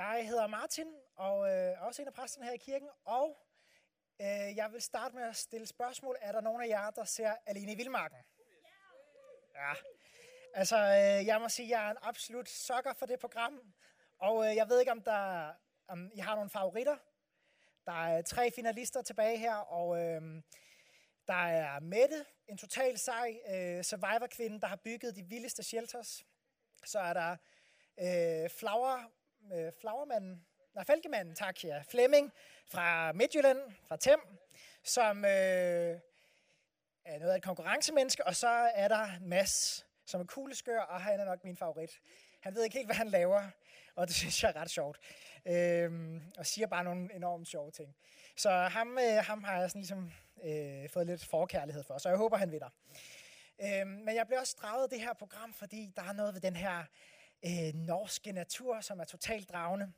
Jeg 0.00 0.28
hedder 0.28 0.46
Martin, 0.46 0.86
og 1.16 1.46
øh, 1.46 1.52
er 1.52 1.78
også 1.78 2.02
en 2.02 2.08
af 2.08 2.14
præsterne 2.14 2.46
her 2.46 2.52
i 2.52 2.56
kirken, 2.56 2.88
og 3.04 3.38
øh, 4.20 4.56
jeg 4.56 4.68
vil 4.72 4.82
starte 4.82 5.14
med 5.14 5.22
at 5.22 5.36
stille 5.36 5.66
spørgsmål. 5.66 6.16
Er 6.20 6.32
der 6.32 6.40
nogen 6.40 6.62
af 6.62 6.68
jer, 6.68 6.90
der 6.90 7.04
ser 7.04 7.36
Alene 7.46 7.72
i 7.72 7.74
Vildmarken? 7.74 8.18
Ja. 9.54 9.72
Altså, 10.54 10.76
øh, 10.76 11.26
jeg 11.26 11.40
må 11.40 11.48
sige, 11.48 11.66
at 11.66 11.70
jeg 11.70 11.86
er 11.86 11.90
en 11.90 11.96
absolut 12.02 12.48
sokker 12.48 12.92
for 12.92 13.06
det 13.06 13.18
program, 13.18 13.74
og 14.18 14.46
øh, 14.46 14.56
jeg 14.56 14.68
ved 14.68 14.80
ikke, 14.80 14.92
om, 14.92 15.02
der, 15.02 15.52
om 15.88 16.10
I 16.14 16.18
har 16.18 16.34
nogle 16.34 16.50
favoritter. 16.50 16.96
Der 17.86 18.06
er 18.06 18.22
tre 18.22 18.50
finalister 18.50 19.02
tilbage 19.02 19.38
her, 19.38 19.54
og 19.54 19.98
øh, 19.98 20.42
der 21.26 21.46
er 21.46 21.80
Mette, 21.80 22.24
en 22.48 22.58
total 22.58 22.98
sej 22.98 23.40
øh, 23.48 23.84
survivor-kvinde, 23.84 24.60
der 24.60 24.66
har 24.66 24.76
bygget 24.76 25.16
de 25.16 25.22
vildeste 25.22 25.62
shelters. 25.62 26.24
Så 26.84 26.98
er 26.98 27.12
der 27.12 27.36
øh, 27.98 28.50
Flower, 28.50 29.19
øh, 29.52 29.72
flagermanden, 29.80 30.46
nej, 30.74 30.84
falkemanden, 30.84 31.34
tak, 31.34 31.64
ja, 31.64 31.82
Flemming 31.90 32.32
fra 32.66 33.12
Midtjylland, 33.12 33.58
fra 33.88 33.96
Tem, 33.96 34.20
som 34.82 35.24
øh, 35.24 35.30
er 37.04 37.18
noget 37.18 37.32
af 37.32 37.36
et 37.36 37.42
konkurrencemenneske, 37.42 38.26
og 38.26 38.36
så 38.36 38.48
er 38.74 38.88
der 38.88 39.08
Mads, 39.20 39.86
som 40.04 40.20
er 40.20 40.24
kugleskør, 40.24 40.80
og 40.80 41.00
han 41.00 41.20
er 41.20 41.24
nok 41.24 41.44
min 41.44 41.56
favorit. 41.56 42.00
Han 42.40 42.54
ved 42.54 42.64
ikke 42.64 42.76
helt, 42.76 42.86
hvad 42.86 42.96
han 42.96 43.08
laver, 43.08 43.50
og 43.94 44.06
det 44.08 44.16
synes 44.16 44.42
jeg 44.42 44.48
er 44.48 44.56
ret 44.60 44.70
sjovt. 44.70 44.98
Øh, 45.46 46.20
og 46.38 46.46
siger 46.46 46.66
bare 46.66 46.84
nogle 46.84 47.14
enormt 47.14 47.48
sjove 47.48 47.70
ting. 47.70 47.96
Så 48.36 48.50
ham, 48.50 48.98
øh, 48.98 49.24
ham 49.24 49.44
har 49.44 49.60
jeg 49.60 49.70
sådan 49.70 49.80
ligesom 49.80 50.12
øh, 50.42 50.88
fået 50.88 51.06
lidt 51.06 51.24
forkærlighed 51.24 51.82
for, 51.82 51.98
så 51.98 52.08
jeg 52.08 52.18
håber, 52.18 52.36
han 52.36 52.52
vinder. 52.52 52.68
Øh, 53.62 53.86
men 53.86 54.14
jeg 54.14 54.26
bliver 54.26 54.40
også 54.40 54.56
draget 54.62 54.90
det 54.90 55.00
her 55.00 55.12
program, 55.12 55.52
fordi 55.52 55.92
der 55.96 56.02
er 56.02 56.12
noget 56.12 56.34
ved 56.34 56.40
den 56.40 56.56
her 56.56 56.84
øh, 57.44 57.74
norske 57.74 58.32
natur, 58.32 58.80
som 58.80 59.00
er 59.00 59.04
totalt 59.04 59.48
dragende. 59.48 59.92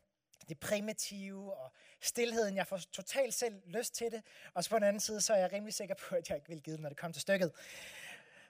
Det 0.49 0.61
primitive 0.61 1.55
og 1.55 1.73
stillheden. 2.01 2.57
Jeg 2.57 2.67
får 2.67 2.77
totalt 2.77 3.35
selv 3.35 3.63
lyst 3.67 3.95
til 3.95 4.11
det. 4.13 4.23
Og 4.55 4.65
så 4.65 4.71
på 4.71 4.77
den 4.77 4.85
anden 4.85 5.01
side, 5.01 5.21
så 5.21 5.35
er 5.35 5.39
jeg 5.39 5.53
rimelig 5.53 5.75
sikker 5.75 5.95
på, 5.95 6.15
at 6.15 6.29
jeg 6.29 6.37
ikke 6.37 6.49
vil 6.49 6.63
give 6.63 6.73
det, 6.73 6.83
når 6.83 6.89
det 6.89 6.99
kommer 6.99 7.13
til 7.13 7.23
stykket. 7.23 7.53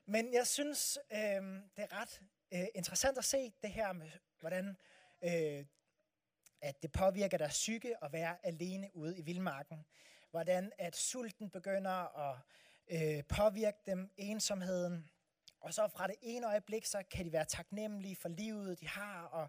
Men 0.07 0.35
jeg 0.35 0.47
synes, 0.47 0.98
øh, 1.13 1.19
det 1.77 1.85
er 1.91 2.01
ret 2.01 2.20
øh, 2.53 2.67
interessant 2.75 3.19
at 3.19 3.25
se 3.25 3.53
det 3.63 3.70
her 3.70 3.93
med, 3.93 4.11
hvordan 4.41 4.77
øh, 5.23 5.65
at 6.63 6.83
det 6.83 6.93
påvirker 6.93 7.39
deres 7.39 7.53
psyke 7.53 8.05
at 8.05 8.13
være 8.13 8.37
alene 8.43 8.91
ude 8.95 9.19
i 9.19 9.23
vildmarken. 9.23 9.85
Hvordan 10.31 10.73
at 10.79 10.97
sulten 10.97 11.51
begynder 11.51 12.31
at 12.31 12.39
øh, 12.89 13.25
påvirke 13.25 13.79
dem, 13.87 14.11
ensomheden. 14.17 15.11
Og 15.63 15.75
så 15.75 15.89
fra 15.89 16.07
det 16.07 16.17
ene 16.23 16.47
øjeblik, 16.47 16.85
så 16.85 17.03
kan 17.11 17.25
de 17.25 17.33
være 17.33 17.45
taknemmelige 17.45 18.17
for 18.17 18.29
livet, 18.29 18.81
de 18.81 18.89
har, 18.89 19.23
og 19.23 19.49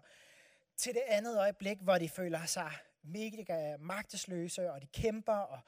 til 0.76 0.94
det 0.94 1.02
andet 1.06 1.38
øjeblik, 1.38 1.78
hvor 1.80 1.98
de 1.98 2.08
føler 2.08 2.46
sig 2.46 2.72
mega 3.02 3.76
magtesløse, 3.76 4.72
og 4.72 4.82
de 4.82 4.86
kæmper, 4.86 5.36
og 5.36 5.60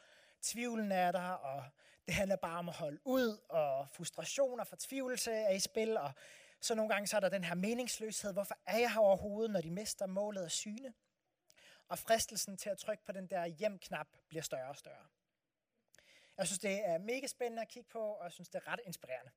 tvivlen 0.43 0.93
er 0.93 1.13
der, 1.13 1.31
og 1.31 1.65
det 2.07 2.15
handler 2.15 2.37
bare 2.37 2.59
om 2.59 2.69
at 2.69 2.75
holde 2.75 3.01
ud, 3.05 3.39
og 3.49 3.89
frustration 3.89 4.61
og 4.61 4.67
fortvivlelse 4.67 5.33
er 5.33 5.51
i 5.51 5.61
spil, 5.61 5.97
og 5.97 6.13
så 6.61 6.75
nogle 6.75 6.93
gange 6.93 7.07
så 7.07 7.17
er 7.17 7.21
der 7.21 7.29
den 7.29 7.45
her 7.45 7.55
meningsløshed. 7.55 8.33
Hvorfor 8.33 8.59
er 8.67 8.79
jeg 8.79 8.93
her 8.93 9.01
overhovedet, 9.01 9.51
når 9.51 9.61
de 9.61 9.71
mister 9.71 10.07
målet 10.07 10.43
af 10.43 10.51
syne? 10.51 10.95
Og 11.89 11.99
fristelsen 11.99 12.57
til 12.57 12.71
at 12.71 12.79
trykke 12.79 13.05
på 13.05 13.13
den 13.13 13.27
der 13.27 13.47
hjem-knap 13.47 14.07
bliver 14.29 14.43
større 14.43 14.69
og 14.69 14.77
større. 14.77 15.07
Jeg 16.39 16.47
synes, 16.47 16.59
det 16.59 16.89
er 16.89 16.99
mega 16.99 17.27
spændende 17.27 17.63
at 17.63 17.69
kigge 17.69 17.89
på, 17.89 18.01
og 18.01 18.25
jeg 18.25 18.33
synes, 18.33 18.49
det 18.49 18.63
er 18.67 18.73
ret 18.73 18.81
inspirerende. 18.85 19.31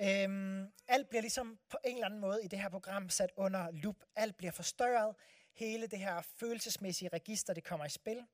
Øhm, 0.00 0.72
alt 0.88 1.08
bliver 1.08 1.20
ligesom 1.22 1.58
på 1.68 1.78
en 1.84 1.94
eller 1.94 2.06
anden 2.06 2.20
måde 2.20 2.44
i 2.44 2.48
det 2.48 2.60
her 2.60 2.68
program 2.68 3.08
sat 3.08 3.32
under 3.36 3.70
lup. 3.70 3.96
Alt 4.16 4.36
bliver 4.36 4.52
forstørret. 4.52 5.16
Hele 5.54 5.86
det 5.86 5.98
her 5.98 6.22
følelsesmæssige 6.22 7.08
register, 7.08 7.54
det 7.54 7.64
kommer 7.64 7.86
i 7.86 7.88
spil. 7.88 8.26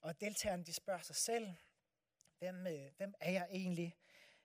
Og 0.00 0.20
deltagerne, 0.20 0.64
de 0.64 0.72
spørger 0.72 1.02
sig 1.02 1.16
selv, 1.16 1.54
hvem, 2.38 2.66
øh, 2.66 2.90
hvem 2.96 3.14
er 3.20 3.30
jeg 3.30 3.46
egentlig? 3.50 3.96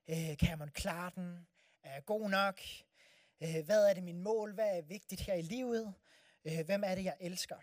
Øh, 0.08 0.38
kan 0.38 0.60
man 0.60 0.70
klare 0.72 1.12
den? 1.16 1.48
Er 1.84 1.94
jeg 1.94 2.06
god 2.06 2.30
nok? 2.30 2.62
Øh, 3.42 3.66
hvad 3.66 3.90
er 3.90 3.94
det 3.94 4.04
min 4.04 4.20
mål? 4.20 4.54
Hvad 4.54 4.78
er 4.78 4.82
vigtigt 4.82 5.22
her 5.22 5.34
i 5.34 5.42
livet? 5.42 5.94
Øh, 6.46 6.66
hvem 6.66 6.84
er 6.86 6.96
det, 6.96 7.04
jeg 7.04 7.18
elsker? 7.20 7.58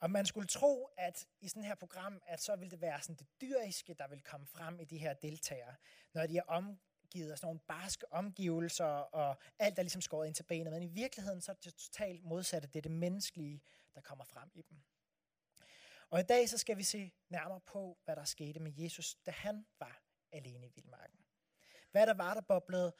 Og 0.00 0.10
man 0.10 0.26
skulle 0.26 0.46
tro, 0.46 0.88
at 0.96 1.26
i 1.40 1.48
sådan 1.48 1.64
her 1.64 1.74
program, 1.74 2.22
at 2.26 2.42
så 2.42 2.56
ville 2.56 2.70
det 2.70 2.80
være 2.80 3.02
sådan 3.02 3.16
det 3.16 3.26
dyriske, 3.40 3.94
der 3.94 4.08
vil 4.08 4.22
komme 4.22 4.46
frem 4.46 4.80
i 4.80 4.84
de 4.84 4.98
her 4.98 5.14
deltagere, 5.14 5.74
når 6.14 6.26
de 6.26 6.38
er 6.38 6.42
om, 6.42 6.78
omgivet 7.12 7.32
af 7.32 7.38
sådan 7.38 7.46
nogle 7.46 7.60
barske 7.60 8.12
omgivelser, 8.12 8.84
og 8.84 9.36
alt 9.58 9.78
er 9.78 9.82
ligesom 9.82 10.00
skåret 10.00 10.26
ind 10.26 10.34
til 10.34 10.42
benet. 10.42 10.72
Men 10.72 10.82
i 10.82 10.86
virkeligheden, 10.86 11.40
så 11.40 11.52
er 11.52 11.56
det 11.56 11.74
totalt 11.74 12.24
modsatte. 12.24 12.68
Det 12.68 12.76
er 12.76 12.82
det 12.82 12.90
menneskelige, 12.90 13.62
der 13.94 14.00
kommer 14.00 14.24
frem 14.24 14.50
i 14.54 14.62
dem. 14.62 14.82
Og 16.10 16.20
i 16.20 16.22
dag 16.22 16.48
så 16.48 16.58
skal 16.58 16.76
vi 16.76 16.82
se 16.82 17.12
nærmere 17.28 17.60
på, 17.60 17.98
hvad 18.04 18.16
der 18.16 18.24
skete 18.24 18.60
med 18.60 18.72
Jesus, 18.76 19.14
da 19.26 19.30
han 19.30 19.66
var 19.78 20.02
alene 20.32 20.66
i 20.66 20.70
vildmarken. 20.74 21.18
Hvad 21.90 22.06
der 22.06 22.14
var, 22.14 22.34
der 22.34 22.40
boblede 22.40 22.92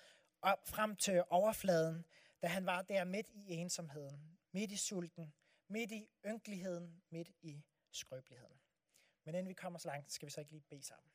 op 0.43 0.69
frem 0.69 0.97
til 0.97 1.25
overfladen, 1.31 2.05
da 2.43 2.47
han 2.47 2.67
var 2.67 2.83
der 2.83 3.05
midt 3.05 3.29
i 3.29 3.53
ensomheden, 3.53 4.39
midt 4.53 4.73
i 4.73 4.77
sulten, 4.77 5.35
midt 5.69 5.93
i 5.93 6.09
ynkeligheden, 6.27 7.03
midt 7.11 7.31
i 7.43 7.65
skrøbeligheden. 7.91 8.61
Men 9.25 9.35
inden 9.35 9.49
vi 9.49 9.55
kommer 9.55 9.79
så 9.79 9.89
langt, 9.89 10.13
skal 10.13 10.27
vi 10.27 10.31
så 10.31 10.41
ikke 10.41 10.53
lige 10.53 10.65
bede 10.71 10.83
sammen. 10.83 11.11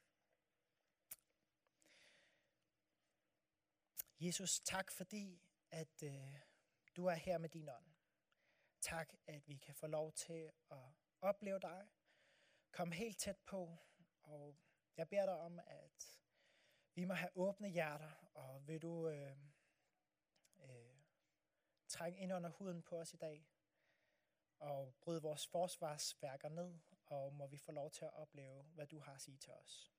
Jesus, 4.20 4.60
tak 4.60 4.92
fordi, 4.92 5.42
at 5.72 6.04
øh, 6.04 6.40
du 6.96 7.06
er 7.06 7.14
her 7.14 7.38
med 7.38 7.50
din 7.50 7.70
ånd. 7.70 7.86
Tak, 8.82 9.14
at 9.28 9.48
vi 9.48 9.58
kan 9.58 9.76
få 9.76 9.88
lov 9.88 10.14
til 10.14 10.52
at 10.72 10.94
opleve 11.22 11.60
dig, 11.60 11.88
Kom 12.78 12.92
helt 12.92 13.18
tæt 13.18 13.38
på, 13.38 13.78
og 14.24 14.56
jeg 14.98 15.10
beder 15.10 15.26
dig 15.26 15.40
om, 15.40 15.60
at 15.68 16.20
vi 16.96 17.06
må 17.06 17.14
have 17.14 17.30
åbne 17.36 17.70
hjerter, 17.70 18.12
og 18.34 18.68
vil 18.68 18.82
du 18.82 19.10
øh, 19.10 19.38
øh, 20.60 20.96
trænge 21.88 22.20
ind 22.20 22.34
under 22.34 22.50
huden 22.50 22.84
på 22.84 23.00
os 23.00 23.14
i 23.14 23.18
dag, 23.18 23.48
og 24.60 24.96
bryde 25.02 25.22
vores 25.22 25.48
forsvarsværker 25.48 26.50
ned, 26.50 26.80
og 27.06 27.34
må 27.34 27.48
vi 27.48 27.58
få 27.58 27.72
lov 27.72 27.92
til 27.92 28.06
at 28.06 28.14
opleve, 28.14 28.64
hvad 28.64 28.88
du 28.88 29.00
har 29.00 29.14
at 29.14 29.22
sige 29.22 29.38
til 29.38 29.54
os. 29.54 29.97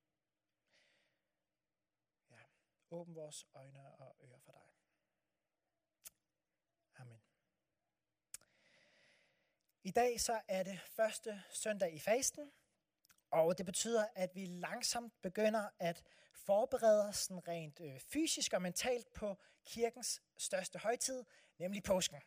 Ja, 2.90 2.96
åbn 2.96 3.14
vores 3.14 3.46
øjne 3.54 3.92
og 3.98 4.16
ører 4.20 4.38
for 4.38 4.52
dig. 4.52 4.62
Amen. 6.96 7.20
I 9.82 9.90
dag 9.90 10.20
så 10.20 10.40
er 10.48 10.62
det 10.62 10.80
første 10.80 11.42
søndag 11.50 11.94
i 11.94 11.98
fasten, 11.98 12.52
og 13.30 13.58
det 13.58 13.66
betyder, 13.66 14.06
at 14.14 14.34
vi 14.34 14.46
langsomt 14.46 15.22
begynder 15.22 15.68
at 15.78 16.04
forberede 16.32 17.08
os 17.08 17.30
rent 17.30 17.80
øh, 17.80 18.00
fysisk 18.00 18.52
og 18.52 18.62
mentalt 18.62 19.12
på 19.12 19.36
kirkens 19.64 20.22
største 20.36 20.78
højtid, 20.78 21.24
nemlig 21.58 21.82
påsken. 21.82 22.20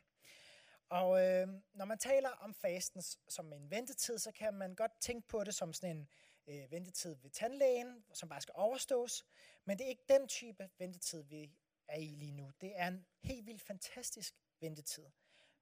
Og 0.90 1.26
øh, 1.26 1.48
når 1.74 1.86
man 1.86 1.98
taler 1.98 2.30
om 2.30 2.54
fasten 2.54 3.02
som 3.28 3.54
en 3.54 3.72
ventetid, 3.72 4.18
så 4.18 4.32
kan 4.32 4.54
man 4.54 4.76
godt 4.76 5.00
tænke 5.00 5.28
på 5.28 5.44
det 5.44 5.56
som 5.56 5.74
sådan 5.74 5.98
en 5.98 6.10
øh, 6.48 6.72
ventetid 6.72 7.16
ved 7.16 7.30
tandlægen, 7.30 8.06
som 8.14 8.30
bare 8.30 8.42
skal 8.42 8.54
overstås. 8.58 9.26
Men 9.66 9.78
det 9.78 9.86
er 9.86 9.90
ikke 9.90 10.06
den 10.10 10.28
type 10.28 10.70
ventetid, 10.78 11.24
vi 11.24 11.56
er 11.88 11.98
i 11.98 12.06
lige 12.06 12.32
nu. 12.32 12.52
Det 12.62 12.80
er 12.80 12.88
en 12.88 13.06
helt 13.20 13.46
vildt 13.46 13.62
fantastisk 13.62 14.36
ventetid, 14.60 15.06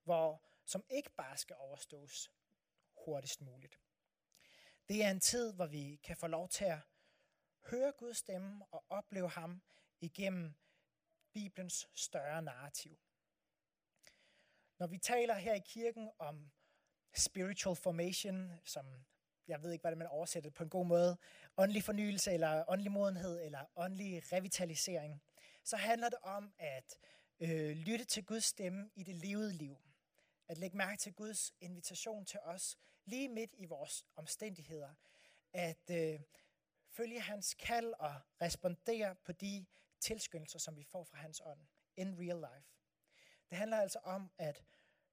hvor, 0.02 0.42
som 0.64 0.84
ikke 0.90 1.10
bare 1.10 1.36
skal 1.36 1.56
overstås 1.58 2.30
hurtigst 3.04 3.40
muligt. 3.40 3.80
Det 4.88 5.04
er 5.04 5.10
en 5.10 5.20
tid, 5.20 5.52
hvor 5.52 5.66
vi 5.66 6.00
kan 6.02 6.16
få 6.16 6.26
lov 6.26 6.48
til 6.48 6.64
at 6.64 6.78
høre 7.62 7.92
Guds 7.92 8.16
stemme 8.16 8.64
og 8.70 8.84
opleve 8.88 9.28
ham 9.28 9.62
igennem 10.00 10.54
Bibelens 11.32 11.88
større 11.94 12.42
narrativ. 12.42 12.98
Når 14.78 14.86
vi 14.86 14.98
taler 14.98 15.34
her 15.34 15.54
i 15.54 15.62
kirken 15.64 16.10
om 16.18 16.50
spiritual 17.14 17.76
formation, 17.76 18.60
som 18.64 19.04
jeg 19.48 19.62
ved 19.62 19.72
ikke, 19.72 19.82
hvordan 19.82 19.98
man 19.98 20.06
oversætter 20.06 20.50
det 20.50 20.56
på 20.56 20.62
en 20.62 20.70
god 20.70 20.86
måde, 20.86 21.16
åndelig 21.56 21.84
fornyelse 21.84 22.32
eller 22.32 22.64
åndelig 22.68 22.92
modenhed 22.92 23.40
eller 23.42 23.64
åndelig 23.76 24.32
revitalisering, 24.32 25.22
så 25.64 25.76
handler 25.76 26.08
det 26.08 26.18
om 26.22 26.52
at 26.58 26.98
øh, 27.40 27.70
lytte 27.70 28.04
til 28.04 28.24
Guds 28.24 28.44
stemme 28.44 28.90
i 28.94 29.02
det 29.02 29.14
levede 29.14 29.52
liv. 29.52 29.76
At 30.48 30.58
lægge 30.58 30.76
mærke 30.76 30.96
til 30.96 31.12
Guds 31.12 31.52
invitation 31.60 32.24
til 32.24 32.40
os 32.40 32.78
lige 33.04 33.28
midt 33.28 33.54
i 33.58 33.66
vores 33.66 34.04
omstændigheder. 34.16 34.94
At 35.52 35.90
øh, 35.90 36.20
følge 36.88 37.20
hans 37.20 37.54
kald 37.54 37.92
og 37.98 38.14
respondere 38.40 39.14
på 39.14 39.32
de 39.32 39.66
tilskyndelser, 40.00 40.58
som 40.58 40.76
vi 40.76 40.84
får 40.84 41.04
fra 41.04 41.16
hans 41.16 41.42
ånd 41.44 41.60
in 41.96 42.18
real 42.18 42.36
life. 42.36 42.68
Det 43.50 43.58
handler 43.58 43.76
altså 43.76 43.98
om 43.98 44.30
at 44.38 44.62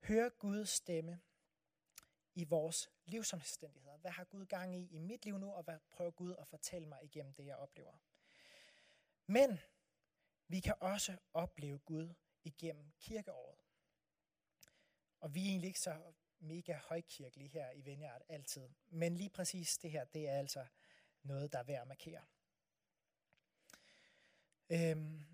høre 0.03 0.29
Guds 0.29 0.69
stemme 0.69 1.19
i 2.37 2.43
vores 2.43 2.89
livsomstændigheder. 3.05 3.97
Hvad 3.97 4.11
har 4.11 4.23
Gud 4.23 4.45
gang 4.45 4.75
i 4.75 4.87
i 4.91 4.97
mit 4.97 5.25
liv 5.25 5.37
nu, 5.37 5.51
og 5.51 5.63
hvad 5.63 5.79
prøver 5.91 6.11
Gud 6.11 6.35
at 6.39 6.47
fortælle 6.47 6.87
mig 6.87 7.03
igennem 7.03 7.33
det, 7.33 7.45
jeg 7.45 7.55
oplever? 7.55 7.97
Men 9.25 9.59
vi 10.47 10.59
kan 10.59 10.75
også 10.79 11.17
opleve 11.33 11.79
Gud 11.79 12.13
igennem 12.43 12.91
kirkeåret. 12.99 13.59
Og 15.19 15.35
vi 15.35 15.45
er 15.45 15.49
egentlig 15.49 15.67
ikke 15.67 15.79
så 15.79 16.13
mega 16.39 16.73
højkirkelige 16.73 17.49
her 17.49 17.71
i 17.71 17.81
Vineyard 17.81 18.21
altid. 18.29 18.69
Men 18.87 19.15
lige 19.15 19.29
præcis 19.29 19.77
det 19.77 19.91
her, 19.91 20.05
det 20.05 20.27
er 20.27 20.39
altså 20.39 20.67
noget, 21.23 21.53
der 21.53 21.59
er 21.59 21.63
værd 21.63 21.81
at 21.81 21.87
markere. 21.87 22.25
Øhm, 24.69 25.25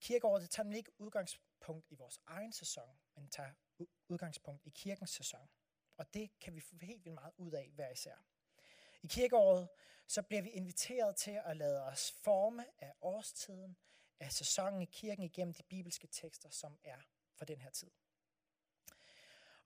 kirkeåret 0.00 0.42
det 0.42 0.50
tager 0.50 0.64
nemlig 0.64 0.78
ikke 0.78 1.00
udgangspunkt 1.00 1.90
i 1.90 1.94
vores 1.94 2.20
egen 2.26 2.52
sæson, 2.52 2.98
men 3.14 3.28
tager 3.28 3.52
udgangspunkt 4.08 4.66
i 4.66 4.70
kirkens 4.70 5.10
sæson. 5.10 5.48
Og 5.96 6.14
det 6.14 6.30
kan 6.40 6.54
vi 6.54 6.60
få 6.60 6.76
helt 6.80 7.04
vildt 7.04 7.14
meget 7.14 7.34
ud 7.36 7.52
af 7.52 7.70
hver 7.74 7.90
især. 7.90 8.16
I 9.02 9.06
kirkeåret 9.06 9.68
så 10.06 10.22
bliver 10.22 10.42
vi 10.42 10.50
inviteret 10.50 11.16
til 11.16 11.40
at 11.44 11.56
lade 11.56 11.84
os 11.84 12.12
forme 12.12 12.64
af 12.78 12.92
årstiden, 13.00 13.76
af 14.20 14.32
sæsonen 14.32 14.82
i 14.82 14.84
kirken 14.84 15.24
igennem 15.24 15.54
de 15.54 15.62
bibelske 15.62 16.06
tekster, 16.06 16.50
som 16.50 16.78
er 16.84 16.98
for 17.34 17.44
den 17.44 17.60
her 17.60 17.70
tid. 17.70 17.90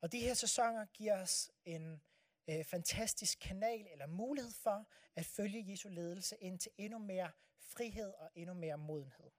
Og 0.01 0.13
de 0.13 0.21
her 0.21 0.35
sæsoner 0.35 0.87
giver 0.87 1.23
os 1.23 1.51
en 1.65 2.03
øh, 2.49 2.65
fantastisk 2.65 3.39
kanal 3.41 3.87
eller 3.93 4.07
mulighed 4.07 4.53
for 4.53 4.89
at 5.17 5.27
følge 5.27 5.71
Jesu 5.71 5.89
ledelse 5.89 6.37
ind 6.41 6.59
til 6.59 6.73
endnu 6.79 6.99
mere 6.99 7.31
frihed 7.59 8.13
og 8.13 8.31
endnu 8.35 8.55
mere 8.55 8.79
modenhed. 8.79 9.31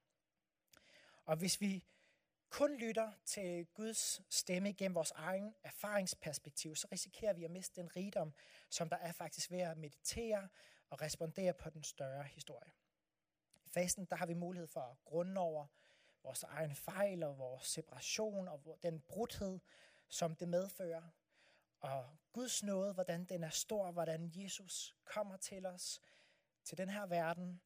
Og 1.26 1.38
hvis 1.38 1.62
vi 1.62 1.86
kun 2.52 2.78
lytter 2.78 3.12
til 3.26 3.66
Guds 3.66 4.22
stemme 4.30 4.74
gennem 4.74 4.96
vores 4.96 5.12
egen 5.12 5.56
erfaringsperspektiv, 5.64 6.76
så 6.76 6.88
risikerer 6.92 7.34
vi 7.34 7.44
at 7.44 7.52
miste 7.52 7.82
den 7.82 7.96
rigdom, 7.96 8.34
som 8.70 8.90
der 8.90 8.98
er 8.98 9.12
faktisk 9.12 9.52
ved 9.52 9.60
at 9.60 9.78
meditere 9.78 10.50
og 10.90 11.02
respondere 11.02 11.54
på 11.54 11.70
den 11.70 11.84
større 11.84 12.24
historie. 12.24 12.72
I 13.66 13.70
fasten 13.70 14.06
der 14.06 14.16
har 14.16 14.26
vi 14.26 14.34
mulighed 14.34 14.68
for 14.68 14.82
at 14.82 14.98
grunde 15.06 15.42
over 15.42 15.68
vores 16.24 16.44
egen 16.44 16.76
fejl 16.76 17.24
og 17.24 17.38
vores 17.38 17.64
separation 17.68 18.48
og 18.48 18.78
den 18.84 19.00
brudhed, 19.00 19.60
som 20.08 20.36
det 20.36 20.48
medfører. 20.48 21.10
Og 21.80 22.18
Guds 22.34 22.64
nåde, 22.64 22.94
hvordan 22.94 23.26
den 23.26 23.44
er 23.44 23.50
stor, 23.50 23.92
hvordan 23.92 24.32
Jesus 24.36 24.96
kommer 25.06 25.38
til 25.38 25.66
os, 25.66 26.02
til 26.64 26.78
den 26.78 26.90
her 26.90 27.06
verden, 27.06 27.62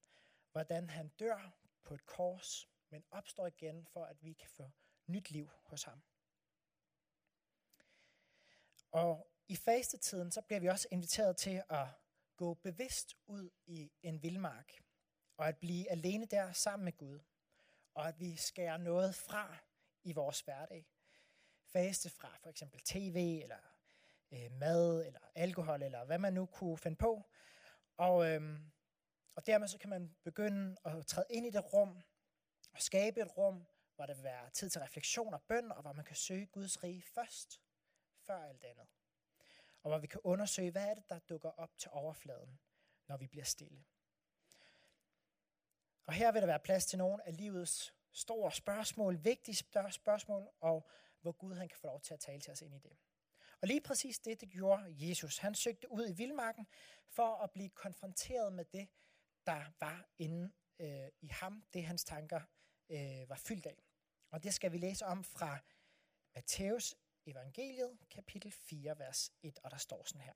hvordan 0.51 0.89
han 0.89 1.07
dør 1.07 1.53
på 1.83 1.93
et 1.93 2.05
kors, 2.05 2.69
men 2.95 3.03
opstår 3.11 3.47
igen 3.47 3.85
for, 3.85 4.05
at 4.05 4.23
vi 4.23 4.33
kan 4.33 4.49
få 4.49 4.71
nyt 5.07 5.31
liv 5.31 5.49
hos 5.63 5.83
ham. 5.83 6.03
Og 8.91 9.27
i 9.47 9.55
fastetiden, 9.55 10.31
så 10.31 10.41
bliver 10.41 10.59
vi 10.59 10.67
også 10.67 10.87
inviteret 10.91 11.37
til 11.37 11.63
at 11.69 11.87
gå 12.35 12.53
bevidst 12.53 13.15
ud 13.27 13.49
i 13.65 13.91
en 14.01 14.23
vildmark, 14.23 14.83
og 15.37 15.47
at 15.47 15.57
blive 15.57 15.91
alene 15.91 16.25
der 16.25 16.51
sammen 16.51 16.85
med 16.85 16.97
Gud, 16.97 17.19
og 17.93 18.07
at 18.07 18.19
vi 18.19 18.35
skærer 18.35 18.77
noget 18.77 19.15
fra 19.15 19.57
i 20.03 20.13
vores 20.13 20.41
hverdag. 20.41 20.87
Faste 21.63 22.09
fra 22.09 22.37
for 22.43 22.49
eksempel 22.49 22.79
tv, 22.79 23.39
eller 23.43 23.77
øh, 24.31 24.51
mad, 24.51 25.05
eller 25.05 25.19
alkohol, 25.35 25.83
eller 25.83 26.05
hvad 26.05 26.17
man 26.17 26.33
nu 26.33 26.45
kunne 26.45 26.77
finde 26.77 26.97
på. 26.97 27.25
Og, 27.97 28.31
øhm, 28.31 28.71
og 29.35 29.45
dermed 29.45 29.67
så 29.67 29.77
kan 29.77 29.89
man 29.89 30.15
begynde 30.23 30.75
at 30.85 31.07
træde 31.07 31.27
ind 31.29 31.45
i 31.45 31.49
det 31.49 31.73
rum, 31.73 32.03
og 32.75 32.81
skabe 32.81 33.21
et 33.21 33.37
rum, 33.37 33.65
hvor 33.95 34.05
der 34.05 34.13
vil 34.13 34.23
være 34.23 34.49
tid 34.49 34.69
til 34.69 34.81
refleksion 34.81 35.33
og 35.33 35.41
bøn, 35.41 35.71
og 35.71 35.81
hvor 35.81 35.93
man 35.93 36.05
kan 36.05 36.15
søge 36.15 36.45
Guds 36.45 36.83
rige 36.83 37.01
først, 37.01 37.61
før 38.19 38.43
alt 38.43 38.63
andet. 38.63 38.87
Og 39.83 39.89
hvor 39.89 39.97
vi 39.97 40.07
kan 40.07 40.21
undersøge, 40.23 40.71
hvad 40.71 40.85
er 40.89 40.93
det, 40.93 41.09
der 41.09 41.19
dukker 41.19 41.49
op 41.49 41.77
til 41.77 41.91
overfladen, 41.91 42.59
når 43.07 43.17
vi 43.17 43.27
bliver 43.27 43.45
stille. 43.45 43.85
Og 46.05 46.13
her 46.13 46.31
vil 46.31 46.41
der 46.41 46.47
være 46.47 46.59
plads 46.59 46.85
til 46.85 46.97
nogle 46.97 47.27
af 47.27 47.37
livets 47.37 47.93
store 48.11 48.51
spørgsmål, 48.51 49.23
vigtige 49.23 49.55
spørgsmål, 49.91 50.49
og 50.59 50.89
hvor 51.21 51.31
Gud 51.31 51.55
han 51.55 51.69
kan 51.69 51.77
få 51.77 51.87
lov 51.87 52.01
til 52.01 52.13
at 52.13 52.19
tale 52.19 52.41
til 52.41 52.51
os 52.51 52.61
ind 52.61 52.75
i 52.75 52.79
det. 52.79 52.97
Og 53.61 53.67
lige 53.67 53.81
præcis 53.81 54.19
det, 54.19 54.41
det 54.41 54.49
gjorde 54.49 54.95
Jesus. 55.09 55.37
Han 55.37 55.55
søgte 55.55 55.91
ud 55.91 56.09
i 56.09 56.13
vildmarken 56.13 56.67
for 57.07 57.35
at 57.35 57.51
blive 57.51 57.69
konfronteret 57.69 58.53
med 58.53 58.65
det, 58.65 58.89
der 59.45 59.63
var 59.79 60.05
inde 60.17 60.51
øh, 60.79 61.07
i 61.21 61.27
ham, 61.27 61.63
det 61.73 61.85
hans 61.85 62.03
tanker 62.03 62.41
øh, 62.89 63.29
var 63.29 63.35
fyldt 63.35 63.65
af. 63.65 63.83
Og 64.31 64.43
det 64.43 64.53
skal 64.53 64.71
vi 64.71 64.77
læse 64.77 65.05
om 65.05 65.23
fra 65.23 65.59
Matthæus 66.35 66.95
evangeliet, 67.25 67.97
kapitel 68.09 68.51
4, 68.51 68.99
vers 68.99 69.31
1, 69.41 69.59
og 69.63 69.71
der 69.71 69.77
står 69.77 70.03
sådan 70.03 70.21
her. 70.21 70.33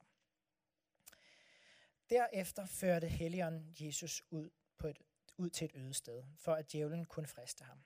Derefter 2.10 2.66
førte 2.66 3.08
Helligånden 3.08 3.76
Jesus 3.80 4.22
ud, 4.30 4.50
på 4.78 4.86
et, 4.86 5.02
ud 5.36 5.50
til 5.50 5.64
et 5.64 5.72
øde 5.74 5.94
sted, 5.94 6.24
for 6.36 6.54
at 6.54 6.72
djævlen 6.72 7.04
kunne 7.04 7.26
friste 7.26 7.64
ham. 7.64 7.84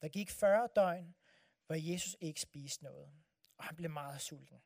Der 0.00 0.08
gik 0.08 0.30
40 0.30 0.68
døgn, 0.76 1.14
hvor 1.66 1.74
Jesus 1.92 2.16
ikke 2.20 2.40
spiste 2.40 2.84
noget, 2.84 3.12
og 3.56 3.64
han 3.64 3.76
blev 3.76 3.90
meget 3.90 4.20
sulten. 4.20 4.62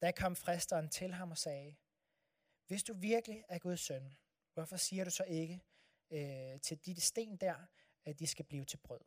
Da 0.00 0.12
kom 0.12 0.36
fristeren 0.36 0.88
til 0.88 1.12
ham 1.12 1.30
og 1.30 1.38
sagde, 1.38 1.74
hvis 2.66 2.82
du 2.82 2.92
virkelig 2.92 3.44
er 3.48 3.58
Guds 3.58 3.80
søn, 3.80 4.14
hvorfor 4.54 4.76
siger 4.76 5.04
du 5.04 5.10
så 5.10 5.24
ikke 5.24 5.60
øh, 6.10 6.60
til 6.60 6.86
de 6.86 7.00
sten 7.00 7.36
der, 7.36 7.66
at 8.04 8.18
de 8.18 8.26
skal 8.26 8.44
blive 8.44 8.64
til 8.64 8.76
brød? 8.76 9.00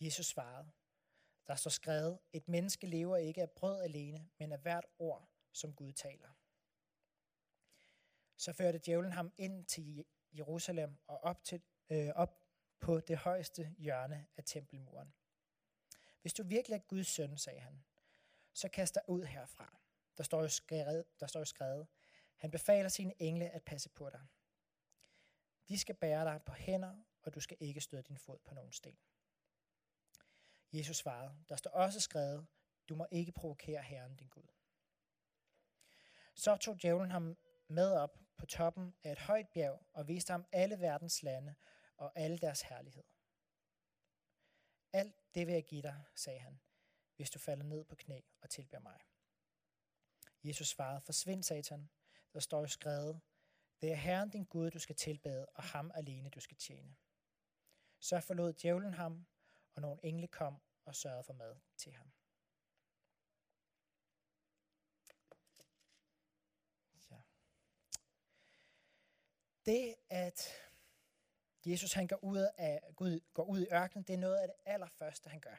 Jesus 0.00 0.26
svarede, 0.26 0.70
der 1.46 1.54
står 1.54 1.70
skrevet, 1.70 2.18
et 2.32 2.48
menneske 2.48 2.86
lever 2.86 3.16
ikke 3.16 3.42
af 3.42 3.50
brød 3.50 3.82
alene, 3.82 4.28
men 4.38 4.52
af 4.52 4.58
hvert 4.58 4.86
ord, 4.98 5.28
som 5.52 5.74
Gud 5.74 5.92
taler. 5.92 6.28
Så 8.36 8.52
førte 8.52 8.78
djævlen 8.78 9.12
ham 9.12 9.32
ind 9.36 9.64
til 9.64 10.04
Jerusalem 10.32 10.98
og 11.06 11.18
op, 11.18 11.44
til, 11.44 11.62
øh, 11.90 12.08
op 12.14 12.44
på 12.80 13.00
det 13.00 13.16
højeste 13.16 13.74
hjørne 13.78 14.26
af 14.36 14.44
tempelmuren. 14.44 15.14
Hvis 16.20 16.34
du 16.34 16.42
virkelig 16.42 16.76
er 16.76 16.80
Guds 16.80 17.06
søn, 17.06 17.38
sagde 17.38 17.60
han, 17.60 17.84
så 18.52 18.68
kast 18.68 18.94
dig 18.94 19.02
ud 19.08 19.22
herfra. 19.24 19.78
Der 20.16 20.22
står 20.22 20.42
jo 20.42 20.48
skrevet, 20.48 21.04
der 21.20 21.26
står 21.26 21.40
jo 21.40 21.44
skrevet 21.44 21.86
han 22.42 22.50
befaler 22.50 22.88
sine 22.88 23.14
engle 23.18 23.50
at 23.50 23.62
passe 23.62 23.88
på 23.88 24.10
dig. 24.10 24.20
De 25.68 25.78
skal 25.78 25.94
bære 25.94 26.24
dig 26.24 26.42
på 26.46 26.52
hænder, 26.52 27.02
og 27.22 27.34
du 27.34 27.40
skal 27.40 27.56
ikke 27.60 27.80
støde 27.80 28.02
din 28.02 28.18
fod 28.18 28.38
på 28.44 28.54
nogen 28.54 28.72
sten. 28.72 28.98
Jesus 30.72 30.96
svarede, 30.96 31.44
der 31.48 31.56
står 31.56 31.70
også 31.70 32.00
skrevet, 32.00 32.46
du 32.88 32.94
må 32.94 33.06
ikke 33.10 33.32
provokere 33.32 33.82
Herren 33.82 34.16
din 34.16 34.28
Gud. 34.28 34.48
Så 36.34 36.56
tog 36.56 36.82
djævlen 36.82 37.10
ham 37.10 37.36
med 37.68 37.92
op 37.92 38.18
på 38.36 38.46
toppen 38.46 38.94
af 39.04 39.12
et 39.12 39.18
højt 39.18 39.48
bjerg 39.48 39.86
og 39.92 40.08
viste 40.08 40.30
ham 40.30 40.46
alle 40.52 40.80
verdens 40.80 41.22
lande 41.22 41.54
og 41.96 42.12
alle 42.14 42.38
deres 42.38 42.62
herlighed. 42.62 43.04
Alt 44.92 45.34
det 45.34 45.46
vil 45.46 45.52
jeg 45.52 45.64
give 45.64 45.82
dig, 45.82 46.04
sagde 46.14 46.40
han, 46.40 46.60
hvis 47.16 47.30
du 47.30 47.38
falder 47.38 47.64
ned 47.64 47.84
på 47.84 47.96
knæ 47.96 48.20
og 48.40 48.50
tilbeder 48.50 48.80
mig. 48.80 49.00
Jesus 50.44 50.68
svarede, 50.68 51.00
forsvind 51.00 51.42
satan, 51.42 51.90
der 52.32 52.40
står 52.40 52.60
jo 52.60 52.66
skrevet, 52.66 53.20
det 53.82 53.92
er 53.92 53.96
Herren 53.96 54.30
din 54.30 54.44
Gud, 54.44 54.70
du 54.70 54.78
skal 54.78 54.96
tilbede, 54.96 55.46
og 55.46 55.62
ham 55.62 55.90
alene 55.94 56.30
du 56.30 56.40
skal 56.40 56.56
tjene. 56.56 56.96
Så 57.98 58.20
forlod 58.20 58.52
djævlen 58.52 58.94
ham, 58.94 59.26
og 59.74 59.82
nogle 59.82 60.04
engle 60.04 60.28
kom 60.28 60.62
og 60.84 60.96
sørgede 60.96 61.24
for 61.24 61.32
mad 61.32 61.56
til 61.76 61.92
ham. 61.92 62.12
Ja. 67.10 67.20
Det, 69.66 69.94
at 70.10 70.48
Jesus 71.66 71.92
han 71.92 72.06
går 72.06 72.24
ud, 72.24 72.48
af, 72.58 72.94
Gud, 72.96 73.20
går 73.34 73.44
ud 73.44 73.60
i 73.60 73.72
ørkenen, 73.72 74.04
det 74.04 74.14
er 74.14 74.18
noget 74.18 74.38
af 74.38 74.48
det 74.48 74.56
allerførste, 74.64 75.30
han 75.30 75.40
gør, 75.40 75.56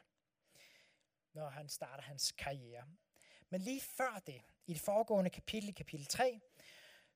når 1.32 1.48
han 1.48 1.68
starter 1.68 2.02
hans 2.02 2.32
karriere. 2.32 2.88
Men 3.48 3.60
lige 3.60 3.80
før 3.80 4.22
det, 4.26 4.42
i 4.66 4.72
det 4.72 4.80
foregående 4.80 5.30
kapitel, 5.30 5.74
kapitel 5.74 6.06
3, 6.06 6.40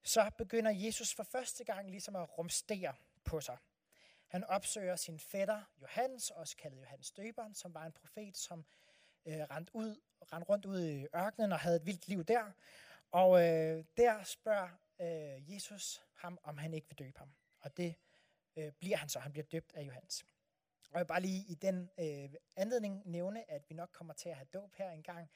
så 0.09 0.31
begynder 0.39 0.71
Jesus 0.71 1.15
for 1.15 1.23
første 1.23 1.65
gang 1.65 1.91
ligesom 1.91 2.17
at 2.17 2.39
rumstere 2.39 2.95
på 3.25 3.41
sig. 3.41 3.59
Han 4.27 4.45
opsøger 4.45 4.97
sin 4.97 5.19
fætter 5.19 5.63
Johannes, 5.83 6.31
også 6.31 6.57
kaldet 6.57 6.81
Johannes 6.81 7.11
Døberen, 7.11 7.55
som 7.55 7.75
var 7.75 7.87
en 7.87 7.93
profet, 7.93 8.37
som 8.37 8.65
øh, 9.27 9.41
rendte, 9.41 9.75
ud, 9.75 10.01
rendte 10.33 10.49
rundt 10.49 10.67
ud 10.67 10.83
i 10.83 11.07
ørkenen 11.17 11.53
og 11.53 11.59
havde 11.59 11.77
et 11.77 11.87
vildt 11.87 12.09
liv 12.09 12.25
der. 12.25 12.53
Og 13.11 13.41
øh, 13.43 13.85
der 13.97 14.25
spørger 14.25 14.69
øh, 15.01 15.55
Jesus 15.55 16.03
ham, 16.15 16.39
om 16.43 16.59
han 16.59 16.75
ikke 16.75 16.89
vil 16.89 16.99
døbe 16.99 17.19
ham. 17.19 17.33
Og 17.61 17.77
det 17.77 17.95
øh, 18.57 18.73
bliver 18.73 18.97
han 18.97 19.09
så. 19.09 19.19
Han 19.19 19.33
bliver 19.33 19.47
døbt 19.47 19.73
af 19.75 19.83
Johannes. 19.83 20.23
Og 20.91 20.93
jeg 20.93 21.01
vil 21.01 21.07
bare 21.07 21.21
lige 21.21 21.45
i 21.49 21.55
den 21.55 21.91
øh, 21.99 22.31
anledning 22.57 23.03
nævne, 23.05 23.51
at 23.51 23.71
vi 23.71 23.75
nok 23.75 23.89
kommer 23.93 24.15
til 24.15 24.29
at 24.29 24.37
have 24.37 24.49
dåb 24.55 24.75
her 24.75 24.91
en 24.91 25.03
gang 25.03 25.31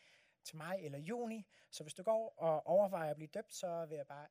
til 0.44 0.56
maj 0.56 0.74
eller 0.82 0.98
juni. 0.98 1.46
Så 1.70 1.84
hvis 1.84 1.94
du 1.94 2.02
går 2.02 2.34
og 2.36 2.66
overvejer 2.66 3.10
at 3.10 3.16
blive 3.16 3.28
døbt, 3.34 3.54
så 3.54 3.86
vil 3.86 3.96
jeg 3.96 4.06
bare 4.06 4.28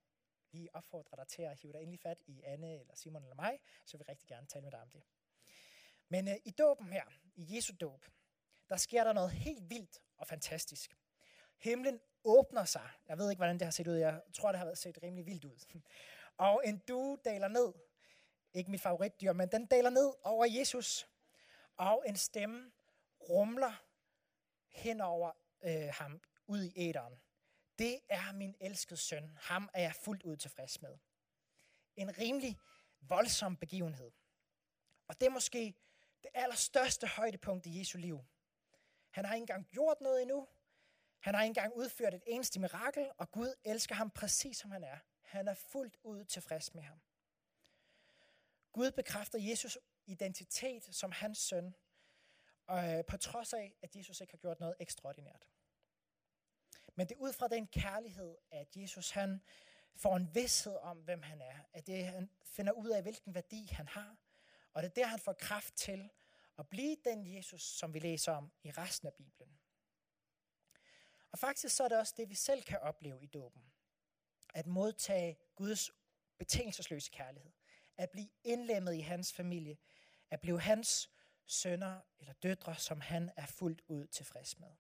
lige 0.52 0.76
opfordre 0.76 1.18
dig 1.18 1.28
til 1.28 1.42
at 1.42 1.60
hive 1.60 1.74
dig 1.74 1.82
endelig 1.82 2.00
fat 2.00 2.22
i 2.28 2.42
Anne 2.44 2.80
eller 2.80 2.96
Simon 2.96 3.24
eller 3.24 3.36
mig, 3.36 3.60
så 3.86 3.98
vil 3.98 4.06
vi 4.08 4.12
rigtig 4.12 4.28
gerne 4.28 4.48
tale 4.48 4.64
med 4.64 4.72
dig 4.72 4.82
om 4.82 4.90
det. 4.90 5.04
Men 6.08 6.28
øh, 6.28 6.36
i 6.46 6.52
dåben 6.52 6.92
her, 6.94 7.04
i 7.36 7.56
Jesu 7.56 7.74
dåb, 7.82 8.06
der 8.70 8.78
sker 8.78 9.04
der 9.04 9.14
noget 9.14 9.32
helt 9.32 9.70
vildt 9.70 10.02
og 10.18 10.28
fantastisk. 10.28 10.98
Himlen 11.58 12.00
åbner 12.24 12.66
sig. 12.66 12.90
Jeg 13.08 13.18
ved 13.18 13.30
ikke, 13.30 13.40
hvordan 13.40 13.60
det 13.60 13.66
har 13.66 13.72
set 13.72 13.88
ud. 13.88 13.96
Jeg 13.96 14.22
tror, 14.34 14.52
det 14.52 14.60
har 14.60 14.74
set 14.74 15.04
rimelig 15.04 15.26
vildt 15.26 15.46
ud. 15.46 15.66
Og 16.38 16.62
en 16.66 16.78
due 16.88 17.18
daler 17.26 17.48
ned. 17.48 17.74
Ikke 18.54 18.72
mit 18.72 18.82
favoritdyr, 18.82 19.34
men 19.34 19.52
den 19.52 19.66
daler 19.66 19.90
ned 19.90 20.14
over 20.24 20.46
Jesus. 20.46 21.08
og 21.78 22.04
en 22.08 22.16
stemme 22.16 22.72
rumler 23.30 23.84
hen 24.70 25.02
over 25.02 25.32
øh, 25.62 25.90
ham 25.94 26.22
ud 26.48 26.64
i 26.64 26.90
æderen. 26.90 27.22
Det 27.82 28.00
er 28.10 28.32
min 28.32 28.56
elskede 28.60 29.00
søn. 29.00 29.38
Ham 29.42 29.70
er 29.74 29.82
jeg 29.82 29.96
fuldt 29.96 30.24
ud 30.24 30.38
tilfreds 30.38 30.82
med. 30.82 30.98
En 31.96 32.18
rimelig 32.18 32.58
voldsom 33.02 33.58
begivenhed. 33.58 34.12
Og 35.08 35.22
det 35.22 35.26
er 35.26 35.30
måske 35.30 35.76
det 36.24 36.32
allerstørste 36.34 37.08
højdepunkt 37.08 37.66
i 37.66 37.80
Jesu 37.80 37.98
liv. 37.98 38.26
Han 39.10 39.26
har 39.26 39.34
ikke 39.36 39.44
engang 39.44 39.68
gjort 39.72 40.02
noget 40.02 40.22
endnu. 40.22 40.48
Han 41.20 41.36
har 41.36 41.44
ikke 41.44 41.50
engang 41.50 41.76
udført 41.76 42.14
et 42.14 42.24
eneste 42.28 42.60
mirakel, 42.60 43.12
og 43.18 43.32
Gud 43.32 43.56
elsker 43.64 43.96
ham 43.96 44.10
præcis 44.10 44.58
som 44.58 44.72
han 44.72 44.84
er. 44.84 44.98
Han 45.22 45.48
er 45.48 45.54
fuldt 45.54 45.98
ud 46.04 46.24
tilfreds 46.24 46.74
med 46.74 46.84
ham. 46.84 47.02
Gud 48.72 48.92
bekræfter 48.92 49.40
Jesus 49.40 49.78
identitet 50.06 50.96
som 50.96 51.12
hans 51.12 51.38
søn, 51.38 51.76
og 52.68 52.98
øh, 52.98 53.06
på 53.06 53.18
trods 53.18 53.54
af, 53.54 53.76
at 53.82 53.96
Jesus 53.96 54.22
ikke 54.22 54.34
har 54.34 54.38
gjort 54.38 54.60
noget 54.60 54.76
ekstraordinært. 54.80 55.48
Men 56.96 57.08
det 57.08 57.16
er 57.16 57.20
ud 57.20 57.34
fra 57.34 57.48
den 57.48 57.68
kærlighed, 57.68 58.38
at 58.52 58.78
Jesus 58.78 59.10
han 59.10 59.42
får 59.96 60.16
en 60.16 60.36
vidshed 60.36 60.76
om, 60.76 60.98
hvem 60.98 61.22
han 61.22 61.42
er. 61.42 61.60
At 61.74 61.88
det, 61.88 62.06
han 62.06 62.30
finder 62.44 62.72
ud 62.72 62.90
af, 62.90 63.02
hvilken 63.02 63.36
værdi 63.36 63.68
han 63.72 63.88
har. 63.88 64.16
Og 64.74 64.84
det 64.84 64.90
er 64.90 64.94
der, 64.94 65.06
han 65.06 65.20
får 65.20 65.34
kraft 65.34 65.76
til 65.76 66.10
at 66.58 66.70
blive 66.70 66.98
den 67.06 67.36
Jesus, 67.36 67.62
som 67.62 67.94
vi 67.94 68.00
læser 68.00 68.32
om 68.32 68.52
i 68.64 68.72
resten 68.72 69.08
af 69.08 69.14
Bibelen. 69.14 69.60
Og 71.32 71.40
faktisk 71.40 71.76
så 71.76 71.84
er 71.84 71.88
det 71.88 71.98
også 71.98 72.14
det, 72.18 72.30
vi 72.30 72.36
selv 72.36 72.64
kan 72.64 72.80
opleve 72.80 73.24
i 73.24 73.28
dåben. 73.28 73.62
At 74.54 74.68
modtage 74.68 75.38
Guds 75.56 75.92
betingelsesløse 76.38 77.12
kærlighed. 77.12 77.52
At 77.98 78.10
blive 78.10 78.30
indlemmet 78.44 78.94
i 78.94 79.00
hans 79.00 79.34
familie. 79.34 79.78
At 80.30 80.42
blive 80.42 80.62
hans 80.62 81.10
sønner 81.46 82.00
eller 82.20 82.34
døtre, 82.34 82.76
som 82.76 83.02
han 83.02 83.32
er 83.36 83.46
fuldt 83.46 83.82
ud 83.88 84.08
tilfreds 84.08 84.60
med. 84.60 84.72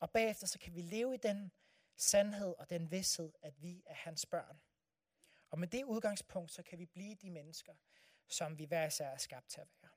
Og 0.00 0.10
bagefter 0.10 0.46
så 0.46 0.58
kan 0.58 0.74
vi 0.74 0.80
leve 0.82 1.14
i 1.14 1.16
den 1.16 1.52
sandhed 1.96 2.54
og 2.58 2.70
den 2.70 2.90
vidshed, 2.90 3.32
at 3.42 3.62
vi 3.62 3.82
er 3.86 3.94
hans 3.94 4.26
børn. 4.26 4.60
Og 5.50 5.58
med 5.58 5.68
det 5.68 5.84
udgangspunkt, 5.84 6.52
så 6.52 6.62
kan 6.62 6.78
vi 6.78 6.86
blive 6.86 7.14
de 7.14 7.30
mennesker, 7.30 7.74
som 8.28 8.58
vi 8.58 8.64
hver 8.64 8.86
især 8.86 9.08
er 9.08 9.16
skabt 9.16 9.48
til 9.48 9.60
at 9.60 9.68
være. 9.82 9.90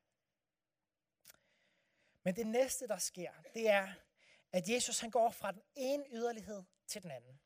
Men 2.23 2.35
det 2.35 2.47
næste, 2.47 2.87
der 2.87 2.97
sker, 2.97 3.31
det 3.53 3.69
er, 3.69 3.93
at 4.51 4.69
Jesus 4.69 4.99
han 4.99 5.09
går 5.09 5.29
fra 5.29 5.51
den 5.51 5.61
ene 5.75 6.05
yderlighed 6.11 6.63
til 6.87 7.03
den 7.03 7.11
anden. 7.11 7.39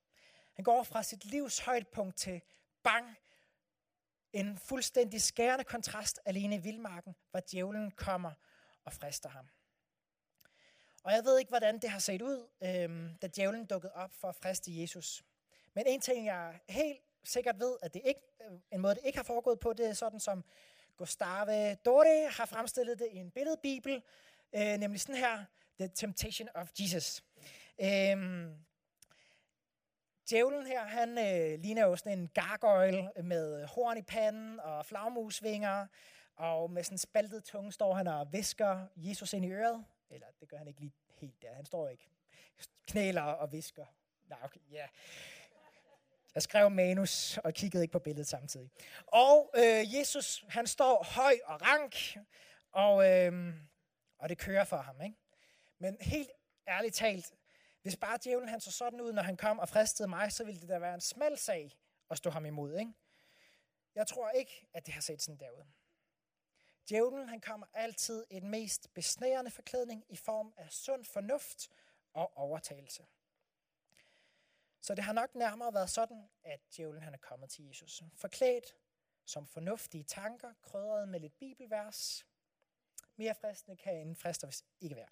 Han 0.53 0.63
går 0.63 0.83
fra 0.83 1.03
sit 1.03 1.25
livs 1.25 1.60
højdepunkt 1.60 2.17
til 2.17 2.41
bang, 2.83 3.17
en 4.33 4.57
fuldstændig 4.57 5.22
skærende 5.22 5.63
kontrast 5.63 6.19
alene 6.25 6.55
i 6.55 6.60
vildmarken, 6.60 7.15
hvor 7.31 7.39
djævlen 7.51 7.91
kommer 7.91 8.33
og 8.83 8.93
frister 8.93 9.29
ham. 9.29 9.50
Og 11.03 11.12
jeg 11.12 11.25
ved 11.25 11.39
ikke, 11.39 11.50
hvordan 11.50 11.79
det 11.79 11.89
har 11.89 12.00
set 12.00 12.22
ud, 12.22 12.48
øhm, 12.63 13.17
da 13.22 13.27
djævlen 13.27 13.65
dukkede 13.65 13.93
op 13.93 14.12
for 14.13 14.27
at 14.29 14.36
friste 14.36 14.81
Jesus. 14.81 15.24
Men 15.74 15.88
en 15.88 16.01
ting, 16.01 16.25
jeg 16.25 16.60
helt 16.69 17.00
sikkert 17.24 17.60
ved, 17.60 17.77
at 17.81 17.93
det 17.93 18.01
ikke, 18.05 18.22
øh, 18.41 18.60
en 18.72 18.81
måde, 18.81 18.95
det 18.95 19.01
ikke 19.05 19.17
har 19.17 19.24
foregået 19.24 19.60
på, 19.60 19.74
det 19.74 19.89
er 19.89 19.93
sådan, 19.93 20.19
som 20.19 20.43
Gustave 20.98 21.75
Dore 21.75 22.29
har 22.29 22.45
fremstillet 22.45 23.00
det 23.00 23.07
i 23.12 23.17
en 23.17 23.31
billedbibel, 23.31 24.03
øh, 24.55 24.77
nemlig 24.77 25.01
sådan 25.01 25.15
her, 25.15 25.45
The 25.79 25.88
Temptation 25.88 26.50
of 26.55 26.69
Jesus. 26.79 27.24
Øhm, 27.81 28.55
djævlen 30.29 30.65
her, 30.65 30.86
han 30.86 31.17
øh, 31.17 31.60
ligner 31.60 31.86
jo 31.86 31.95
sådan 31.95 32.19
en 32.19 32.27
gargoyle 32.27 33.12
med 33.24 33.65
horn 33.65 33.98
i 33.98 34.01
panden 34.01 34.60
og 34.60 34.86
flagmusvinger, 34.86 35.88
og 36.36 36.72
med 36.72 36.83
sådan 36.83 36.93
en 36.93 36.98
spaltet 36.98 37.43
tunge 37.43 37.72
står 37.72 37.93
han 37.93 38.07
og 38.07 38.33
visker 38.33 38.88
Jesus 38.95 39.33
ind 39.33 39.45
i 39.45 39.51
øret. 39.51 39.86
Eller 40.13 40.27
det 40.39 40.50
gør 40.50 40.58
han 40.58 40.67
ikke 40.67 40.79
lige 40.79 40.93
helt 41.10 41.41
der. 41.41 41.53
Han 41.53 41.65
står 41.65 41.89
ikke 41.89 42.10
knæler 42.88 43.22
og 43.22 43.51
visker. 43.51 43.86
Nej, 44.29 44.39
okay, 44.43 44.60
ja. 44.72 44.77
Yeah. 44.77 44.89
Jeg 46.36 46.43
skrev 46.43 46.70
manus 46.70 47.38
og 47.38 47.53
kiggede 47.53 47.84
ikke 47.84 47.91
på 47.91 48.00
billedet 48.00 48.27
samtidig. 48.27 48.70
Og 49.08 49.53
øh, 49.58 49.96
Jesus, 49.96 50.46
han 50.50 50.67
står 50.67 51.03
høj 51.03 51.34
og 51.46 51.62
rank, 51.62 52.17
og, 52.72 53.10
øh, 53.10 53.53
og 54.17 54.29
det 54.29 54.38
kører 54.38 54.63
for 54.63 54.77
ham. 54.77 55.01
Ikke? 55.01 55.15
Men 55.79 55.98
helt 56.01 56.29
ærligt 56.67 56.96
talt, 56.96 57.34
hvis 57.82 57.98
bare 57.98 58.17
djævlen 58.24 58.50
han 58.50 58.62
så 58.62 58.72
sådan 58.72 59.01
ud, 59.01 59.13
når 59.13 59.22
han 59.22 59.38
kom 59.38 59.60
og 59.60 59.70
fristede 59.70 60.08
mig, 60.08 60.32
så 60.32 60.43
ville 60.43 60.62
det 60.62 60.70
da 60.70 60.79
være 60.79 60.93
en 60.93 61.01
smal 61.01 61.38
sag 61.38 61.77
at 62.10 62.17
stå 62.17 62.29
ham 62.29 62.46
imod. 62.46 62.77
Ikke? 62.77 62.93
Jeg 63.96 64.08
tror 64.08 64.29
ikke, 64.29 64.67
at 64.74 64.86
det 64.86 64.93
har 64.93 65.01
set 65.01 65.22
sådan 65.22 65.39
derud. 65.39 65.63
Djævlen 66.89 67.29
han 67.29 67.41
kommer 67.41 67.67
altid 67.73 68.25
i 68.29 68.39
den 68.39 68.49
mest 68.49 68.93
besnærende 68.93 69.51
forklædning 69.51 70.05
i 70.09 70.15
form 70.15 70.53
af 70.57 70.71
sund 70.71 71.05
fornuft 71.05 71.69
og 72.13 72.37
overtagelse. 72.37 73.05
Så 74.81 74.95
det 74.95 75.03
har 75.03 75.13
nok 75.13 75.35
nærmere 75.35 75.73
været 75.73 75.89
sådan, 75.89 76.29
at 76.43 76.59
djævlen 76.77 77.03
han 77.03 77.13
er 77.13 77.17
kommet 77.17 77.49
til 77.49 77.65
Jesus. 77.65 78.03
Forklædt 78.15 78.75
som 79.25 79.47
fornuftige 79.47 80.03
tanker, 80.03 80.53
krydret 80.61 81.09
med 81.09 81.19
lidt 81.19 81.39
bibelvers. 81.39 82.25
Mere 83.15 83.35
fristende 83.35 83.77
kan 83.77 83.95
en 83.95 84.15
frister 84.15 84.47
hvis 84.47 84.65
ikke 84.81 84.95
være. 84.95 85.09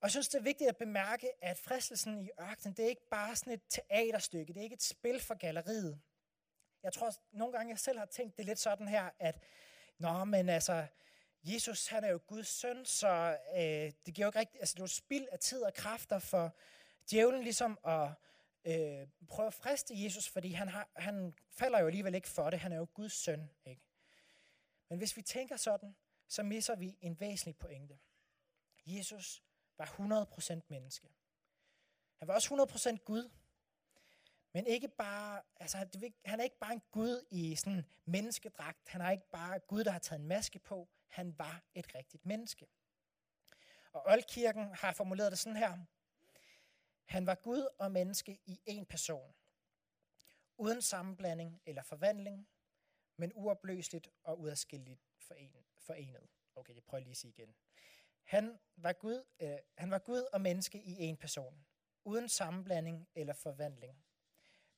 Og 0.00 0.06
jeg 0.06 0.10
synes, 0.10 0.28
det 0.28 0.38
er 0.38 0.42
vigtigt 0.42 0.68
at 0.68 0.76
bemærke, 0.76 1.44
at 1.44 1.58
fristelsen 1.58 2.18
i 2.18 2.30
ørkenen, 2.40 2.76
det 2.76 2.84
er 2.84 2.88
ikke 2.88 3.08
bare 3.08 3.36
sådan 3.36 3.52
et 3.52 3.62
teaterstykke. 3.68 4.52
Det 4.52 4.60
er 4.60 4.64
ikke 4.64 4.74
et 4.74 4.82
spil 4.82 5.20
for 5.20 5.34
galleriet. 5.34 6.00
Jeg 6.82 6.92
tror, 6.92 7.12
nogle 7.30 7.52
gange 7.52 7.70
jeg 7.70 7.78
selv 7.78 7.98
har 7.98 8.06
tænkt 8.06 8.36
det 8.36 8.46
lidt 8.46 8.58
sådan 8.58 8.88
her, 8.88 9.10
at 9.18 9.42
Nå, 10.02 10.24
men 10.24 10.48
altså, 10.48 10.86
Jesus 11.44 11.86
han 11.86 12.04
er 12.04 12.08
jo 12.08 12.20
Guds 12.26 12.48
søn, 12.48 12.84
så 12.84 13.38
øh, 13.56 13.92
det 14.06 14.14
giver 14.14 14.26
jo 14.26 14.28
ikke 14.28 14.38
rigtigt, 14.38 14.60
altså 14.60 14.74
det 14.74 14.80
er 14.80 14.84
jo 14.84 14.86
spild 14.86 15.26
af 15.32 15.38
tid 15.38 15.62
og 15.62 15.74
kræfter 15.74 16.18
for 16.18 16.56
djævlen 17.10 17.42
ligesom 17.42 17.78
at 17.84 18.08
øh, 18.64 19.08
prøve 19.28 19.46
at 19.46 19.54
friste 19.54 20.02
Jesus, 20.04 20.28
fordi 20.28 20.52
han, 20.52 20.68
har, 20.68 20.88
han 20.96 21.34
falder 21.50 21.80
jo 21.80 21.86
alligevel 21.86 22.14
ikke 22.14 22.28
for 22.28 22.50
det, 22.50 22.58
han 22.58 22.72
er 22.72 22.76
jo 22.76 22.86
Guds 22.94 23.12
søn. 23.12 23.50
Ikke? 23.64 23.82
Men 24.88 24.98
hvis 24.98 25.16
vi 25.16 25.22
tænker 25.22 25.56
sådan, 25.56 25.96
så 26.28 26.42
misser 26.42 26.76
vi 26.76 26.96
en 27.00 27.20
væsentlig 27.20 27.56
pointe. 27.56 27.98
Jesus 28.86 29.42
var 29.78 29.84
100% 30.54 30.60
menneske. 30.68 31.08
Han 32.18 32.28
var 32.28 32.34
også 32.34 32.54
100% 32.98 33.04
Gud. 33.04 33.30
Men 34.52 34.66
ikke 34.66 34.88
bare, 34.88 35.42
altså, 35.60 35.78
han 36.24 36.40
er 36.40 36.44
ikke 36.44 36.58
bare 36.58 36.72
en 36.72 36.82
Gud 36.90 37.26
i 37.30 37.54
sådan 37.56 37.84
menneskedragt. 38.04 38.88
Han 38.88 39.00
er 39.00 39.10
ikke 39.10 39.30
bare 39.30 39.58
Gud, 39.58 39.84
der 39.84 39.90
har 39.90 39.98
taget 39.98 40.20
en 40.20 40.28
maske 40.28 40.58
på. 40.58 40.88
Han 41.08 41.38
var 41.38 41.62
et 41.74 41.94
rigtigt 41.94 42.26
menneske. 42.26 42.66
Og 43.92 44.02
Oldkirken 44.06 44.74
har 44.74 44.92
formuleret 44.92 45.30
det 45.30 45.38
sådan 45.38 45.56
her. 45.56 45.78
Han 47.04 47.26
var 47.26 47.34
Gud 47.34 47.68
og 47.78 47.92
menneske 47.92 48.38
i 48.46 48.60
én 48.68 48.84
person. 48.84 49.34
Uden 50.58 50.82
sammenblanding 50.82 51.62
eller 51.66 51.82
forvandling, 51.82 52.48
men 53.16 53.32
uopløseligt 53.34 54.08
og 54.22 54.40
uadskilleligt 54.40 55.00
forenet. 55.78 56.28
Okay, 56.54 56.74
det 56.74 56.84
prøver 56.84 57.00
lige 57.00 57.10
at 57.10 57.16
sige 57.16 57.30
igen. 57.38 57.54
Han 58.22 58.58
var, 58.76 58.92
Gud, 58.92 59.24
øh, 59.40 59.58
han 59.78 59.90
var 59.90 59.98
Gud 59.98 60.28
og 60.32 60.40
menneske 60.40 60.78
i 60.78 61.12
én 61.12 61.16
person. 61.16 61.64
Uden 62.04 62.28
sammenblanding 62.28 63.08
eller 63.14 63.34
forvandling 63.34 64.04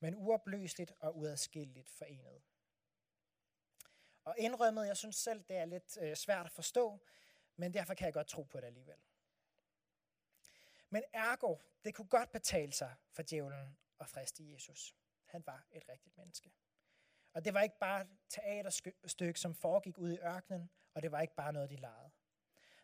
men 0.01 0.15
uopløseligt 0.15 0.93
og 1.01 1.17
uadskilleligt 1.17 1.89
forenet. 1.89 2.43
Og 4.25 4.35
indrømmet, 4.39 4.87
jeg 4.87 4.97
synes 4.97 5.17
selv, 5.17 5.45
det 5.49 5.57
er 5.57 5.65
lidt 5.65 5.99
øh, 6.01 6.17
svært 6.17 6.47
at 6.47 6.53
forstå, 6.53 7.07
men 7.57 7.75
derfor 7.75 7.95
kan 7.95 8.05
jeg 8.05 8.15
godt 8.15 8.27
tro 8.27 8.43
på 8.43 8.61
det 8.61 8.67
alligevel. 8.67 8.99
Men 10.91 11.03
ergo, 11.13 11.57
det 11.85 11.95
kunne 11.95 12.09
godt 12.09 12.33
betale 12.33 12.73
sig 12.73 12.95
for 13.13 13.23
djævlen 13.23 13.77
at 14.01 14.09
friste 14.09 14.53
Jesus. 14.53 14.95
Han 15.25 15.47
var 15.47 15.67
et 15.73 15.89
rigtigt 15.89 16.17
menneske. 16.17 16.53
Og 17.33 17.45
det 17.45 17.55
var 17.55 17.63
ikke 17.63 17.79
bare 17.79 18.01
et 18.01 18.09
teaterstykke, 18.29 19.41
som 19.41 19.55
foregik 19.55 19.99
ude 19.99 20.15
i 20.15 20.19
ørkenen, 20.19 20.71
og 20.95 21.03
det 21.03 21.13
var 21.13 21.21
ikke 21.21 21.35
bare 21.35 21.53
noget, 21.53 21.71
de 21.71 21.77
legede. 21.77 22.11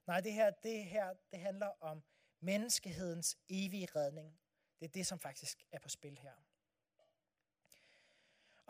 Nej, 0.07 0.21
det 0.21 0.33
her, 0.33 0.51
det 0.51 0.85
her 0.85 1.15
det 1.31 1.41
handler 1.41 1.67
om 1.81 2.05
menneskehedens 2.41 3.39
evige 3.49 3.89
redning. 3.97 4.41
Det 4.81 4.87
er 4.87 4.91
det, 4.91 5.07
som 5.07 5.19
faktisk 5.19 5.65
er 5.73 5.79
på 5.79 5.89
spil 5.89 6.19
her. 6.19 6.35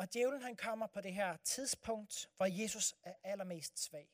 Og 0.01 0.15
djævlen 0.15 0.43
han 0.43 0.57
kommer 0.57 0.87
på 0.87 1.01
det 1.01 1.15
her 1.15 1.37
tidspunkt, 1.37 2.31
hvor 2.37 2.47
Jesus 2.47 2.95
er 3.03 3.15
allermest 3.23 3.79
svag. 3.79 4.09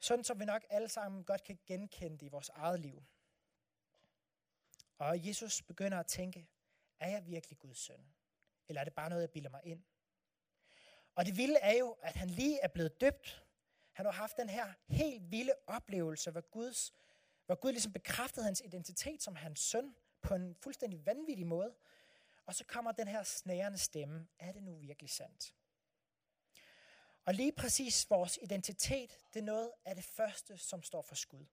Sådan 0.00 0.24
som 0.24 0.40
vi 0.40 0.44
nok 0.44 0.64
alle 0.70 0.88
sammen 0.88 1.24
godt 1.24 1.42
kan 1.44 1.58
genkende 1.66 2.18
det 2.18 2.26
i 2.26 2.28
vores 2.28 2.48
eget 2.48 2.80
liv. 2.80 3.02
Og 4.98 5.26
Jesus 5.26 5.62
begynder 5.62 5.98
at 5.98 6.06
tænke, 6.06 6.48
er 7.00 7.10
jeg 7.10 7.26
virkelig 7.26 7.58
Guds 7.58 7.78
søn? 7.78 8.14
Eller 8.68 8.80
er 8.80 8.84
det 8.84 8.94
bare 8.94 9.08
noget, 9.10 9.22
jeg 9.22 9.30
bilder 9.30 9.50
mig 9.50 9.60
ind? 9.64 9.82
Og 11.14 11.26
det 11.26 11.36
vilde 11.36 11.58
er 11.58 11.78
jo, 11.78 11.90
at 11.90 12.16
han 12.16 12.30
lige 12.30 12.60
er 12.60 12.68
blevet 12.68 13.00
døbt. 13.00 13.44
Han 13.92 14.06
har 14.06 14.12
haft 14.12 14.36
den 14.36 14.48
her 14.48 14.72
helt 14.88 15.30
vilde 15.30 15.54
oplevelse, 15.66 16.30
hvor, 16.30 16.40
Guds, 16.40 16.92
hvor 17.46 17.54
Gud 17.54 17.72
ligesom 17.72 17.92
bekræftede 17.92 18.44
hans 18.44 18.62
identitet 18.64 19.22
som 19.22 19.36
hans 19.36 19.60
søn 19.60 19.96
på 20.20 20.34
en 20.34 20.54
fuldstændig 20.54 21.06
vanvittig 21.06 21.46
måde. 21.46 21.74
Og 22.52 22.56
så 22.56 22.64
kommer 22.64 22.92
den 22.92 23.08
her 23.08 23.22
snærende 23.22 23.78
stemme. 23.78 24.28
Er 24.38 24.52
det 24.52 24.62
nu 24.62 24.74
virkelig 24.74 25.10
sandt? 25.10 25.54
Og 27.24 27.34
lige 27.34 27.52
præcis 27.52 28.10
vores 28.10 28.38
identitet, 28.42 29.24
det 29.34 29.40
er 29.40 29.44
noget 29.44 29.72
af 29.84 29.94
det 29.94 30.04
første, 30.04 30.58
som 30.58 30.82
står 30.82 31.02
for 31.02 31.14
skud, 31.14 31.46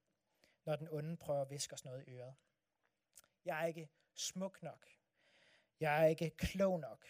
når 0.65 0.75
den 0.75 0.87
onde 0.89 1.17
prøver 1.17 1.41
at 1.41 1.49
viske 1.49 1.73
os 1.73 1.85
noget 1.85 2.07
i 2.07 2.11
øret. 2.11 2.35
Jeg 3.45 3.61
er 3.61 3.65
ikke 3.65 3.89
smuk 4.15 4.63
nok. 4.63 4.87
Jeg 5.79 6.03
er 6.03 6.05
ikke 6.05 6.29
klog 6.29 6.79
nok. 6.79 7.05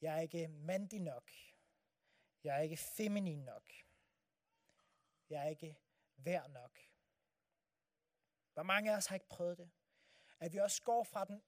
Jeg 0.00 0.16
er 0.16 0.20
ikke 0.20 0.48
mandig 0.48 1.00
nok. 1.00 1.30
Jeg 2.44 2.56
er 2.56 2.60
ikke 2.60 2.76
feminin 2.76 3.44
nok. 3.44 3.70
Jeg 5.30 5.44
er 5.44 5.48
ikke 5.48 5.78
værd 6.16 6.50
nok. 6.50 6.78
Hvor 8.52 8.62
mange 8.62 8.92
af 8.92 8.96
os 8.96 9.06
har 9.06 9.16
ikke 9.16 9.28
prøvet 9.28 9.58
det? 9.58 9.70
At 10.40 10.52
vi 10.52 10.58
også 10.58 10.82
går 10.82 11.04
fra 11.04 11.24
den 11.24 11.42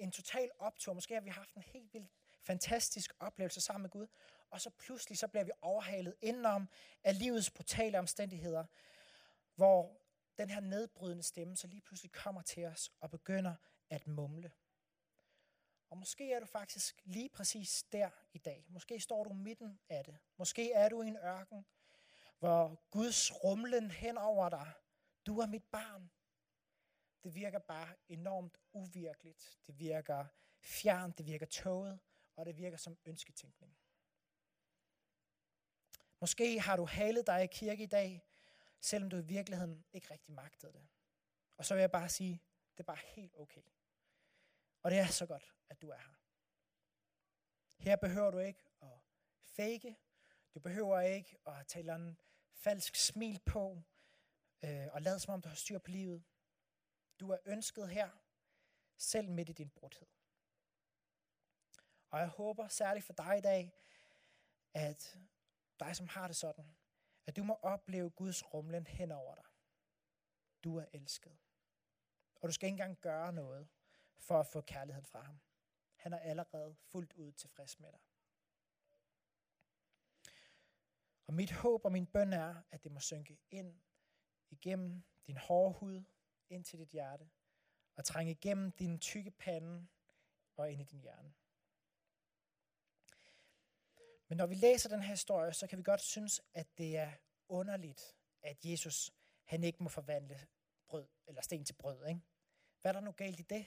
en 0.00 0.12
total 0.12 0.50
optur. 0.58 0.92
Måske 0.92 1.14
har 1.14 1.20
vi 1.20 1.30
haft 1.30 1.54
en 1.54 1.62
helt 1.62 1.94
vildt 1.94 2.10
fantastisk 2.42 3.12
oplevelse 3.20 3.60
sammen 3.60 3.82
med 3.82 3.90
Gud. 3.90 4.06
Og 4.50 4.60
så 4.60 4.70
pludselig 4.70 5.18
så 5.18 5.28
bliver 5.28 5.44
vi 5.44 5.50
overhalet 5.60 6.14
indenom 6.20 6.68
af 7.04 7.18
livets 7.18 7.50
brutale 7.50 7.98
omstændigheder, 7.98 8.64
hvor 9.54 10.00
den 10.38 10.50
her 10.50 10.60
nedbrydende 10.60 11.22
stemme 11.22 11.56
så 11.56 11.66
lige 11.66 11.80
pludselig 11.80 12.12
kommer 12.12 12.42
til 12.42 12.64
os 12.64 12.92
og 13.00 13.10
begynder 13.10 13.54
at 13.90 14.06
mumle. 14.06 14.52
Og 15.90 15.96
måske 15.98 16.32
er 16.32 16.40
du 16.40 16.46
faktisk 16.46 17.00
lige 17.04 17.28
præcis 17.28 17.82
der 17.92 18.10
i 18.32 18.38
dag. 18.38 18.66
Måske 18.68 19.00
står 19.00 19.24
du 19.24 19.32
midten 19.32 19.80
af 19.88 20.04
det. 20.04 20.18
Måske 20.36 20.72
er 20.72 20.88
du 20.88 21.02
i 21.02 21.06
en 21.06 21.16
ørken, 21.16 21.66
hvor 22.38 22.82
Guds 22.90 23.44
rumlen 23.44 23.90
hen 23.90 24.18
over 24.18 24.48
dig. 24.48 24.72
Du 25.26 25.38
er 25.38 25.46
mit 25.46 25.64
barn. 25.64 26.10
Det 27.24 27.34
virker 27.34 27.58
bare 27.58 27.96
enormt 28.08 28.58
uvirkeligt. 28.72 29.58
Det 29.66 29.78
virker 29.78 30.26
fjernt, 30.60 31.18
det 31.18 31.26
virker 31.26 31.46
tåget, 31.46 32.00
og 32.36 32.46
det 32.46 32.56
virker 32.56 32.76
som 32.76 32.98
ønsketænkning. 33.04 33.78
Måske 36.20 36.60
har 36.60 36.76
du 36.76 36.84
halet 36.84 37.26
dig 37.26 37.44
i 37.44 37.46
kirke 37.46 37.82
i 37.82 37.86
dag, 37.86 38.24
selvom 38.80 39.10
du 39.10 39.16
i 39.16 39.24
virkeligheden 39.24 39.84
ikke 39.92 40.10
rigtig 40.10 40.34
magtede 40.34 40.72
det. 40.72 40.88
Og 41.56 41.64
så 41.64 41.74
vil 41.74 41.80
jeg 41.80 41.90
bare 41.90 42.08
sige, 42.08 42.42
det 42.72 42.80
er 42.80 42.92
bare 42.92 43.02
helt 43.06 43.34
okay. 43.36 43.62
Og 44.82 44.90
det 44.90 44.98
er 44.98 45.06
så 45.06 45.26
godt, 45.26 45.54
at 45.68 45.82
du 45.82 45.88
er 45.88 45.98
her. 45.98 46.20
Her 47.78 47.96
behøver 47.96 48.30
du 48.30 48.38
ikke 48.38 48.64
at 48.82 48.88
fake. 49.44 49.96
Du 50.54 50.60
behøver 50.60 51.00
ikke 51.00 51.36
at 51.46 51.66
tage 51.66 51.94
en 51.94 52.20
falsk 52.52 52.96
smil 52.96 53.40
på 53.46 53.82
øh, 54.64 54.86
og 54.92 55.02
lade 55.02 55.20
som 55.20 55.34
om 55.34 55.40
du 55.40 55.48
har 55.48 55.56
styr 55.56 55.78
på 55.78 55.90
livet. 55.90 56.24
Du 57.20 57.30
er 57.30 57.38
ønsket 57.44 57.88
her, 57.88 58.10
selv 58.96 59.30
midt 59.30 59.48
i 59.48 59.52
din 59.52 59.70
brudhed. 59.70 60.06
Og 62.10 62.18
jeg 62.18 62.28
håber 62.28 62.68
særligt 62.68 63.06
for 63.06 63.12
dig 63.12 63.38
i 63.38 63.40
dag, 63.40 63.74
at 64.74 65.18
dig, 65.80 65.96
som 65.96 66.08
har 66.08 66.26
det 66.26 66.36
sådan, 66.36 66.76
at 67.26 67.36
du 67.36 67.44
må 67.44 67.54
opleve 67.54 68.10
Guds 68.10 68.54
rumlen 68.54 68.86
hen 68.86 69.12
over 69.12 69.34
dig. 69.34 69.44
Du 70.64 70.76
er 70.76 70.84
elsket. 70.92 71.38
Og 72.40 72.48
du 72.48 72.52
skal 72.52 72.66
ikke 72.66 72.74
engang 72.74 73.00
gøre 73.00 73.32
noget 73.32 73.68
for 74.18 74.40
at 74.40 74.46
få 74.46 74.60
kærligheden 74.60 75.06
fra 75.06 75.22
ham. 75.22 75.40
Han 75.94 76.12
er 76.12 76.18
allerede 76.18 76.74
fuldt 76.74 77.12
ud 77.12 77.32
tilfreds 77.32 77.80
med 77.80 77.92
dig. 77.92 78.00
Og 81.26 81.34
mit 81.34 81.52
håb 81.52 81.84
og 81.84 81.92
min 81.92 82.06
bøn 82.06 82.32
er, 82.32 82.62
at 82.70 82.84
det 82.84 82.92
må 82.92 83.00
synke 83.00 83.38
ind 83.50 83.80
igennem 84.50 85.02
din 85.26 85.36
hårde 85.36 85.72
hud, 85.78 86.04
ind 86.50 86.64
til 86.64 86.78
dit 86.78 86.88
hjerte, 86.88 87.30
og 87.96 88.04
trænge 88.04 88.30
igennem 88.30 88.72
din 88.72 88.98
tykke 88.98 89.30
pande 89.30 89.86
og 90.56 90.72
ind 90.72 90.80
i 90.80 90.84
din 90.84 91.00
hjerne. 91.00 91.32
Men 94.28 94.36
når 94.36 94.46
vi 94.46 94.54
læser 94.54 94.88
den 94.88 95.02
her 95.02 95.10
historie, 95.10 95.52
så 95.52 95.66
kan 95.66 95.78
vi 95.78 95.82
godt 95.82 96.00
synes, 96.00 96.42
at 96.54 96.78
det 96.78 96.96
er 96.96 97.12
underligt, 97.48 98.16
at 98.42 98.64
Jesus 98.64 99.12
han 99.44 99.64
ikke 99.64 99.82
må 99.82 99.88
forvandle 99.88 100.46
brød, 100.88 101.08
eller 101.26 101.42
sten 101.42 101.64
til 101.64 101.74
brød. 101.74 102.06
Ikke? 102.06 102.20
Hvad 102.80 102.90
er 102.90 102.92
der 102.92 103.00
nu 103.00 103.12
galt 103.12 103.40
i 103.40 103.42
det? 103.42 103.66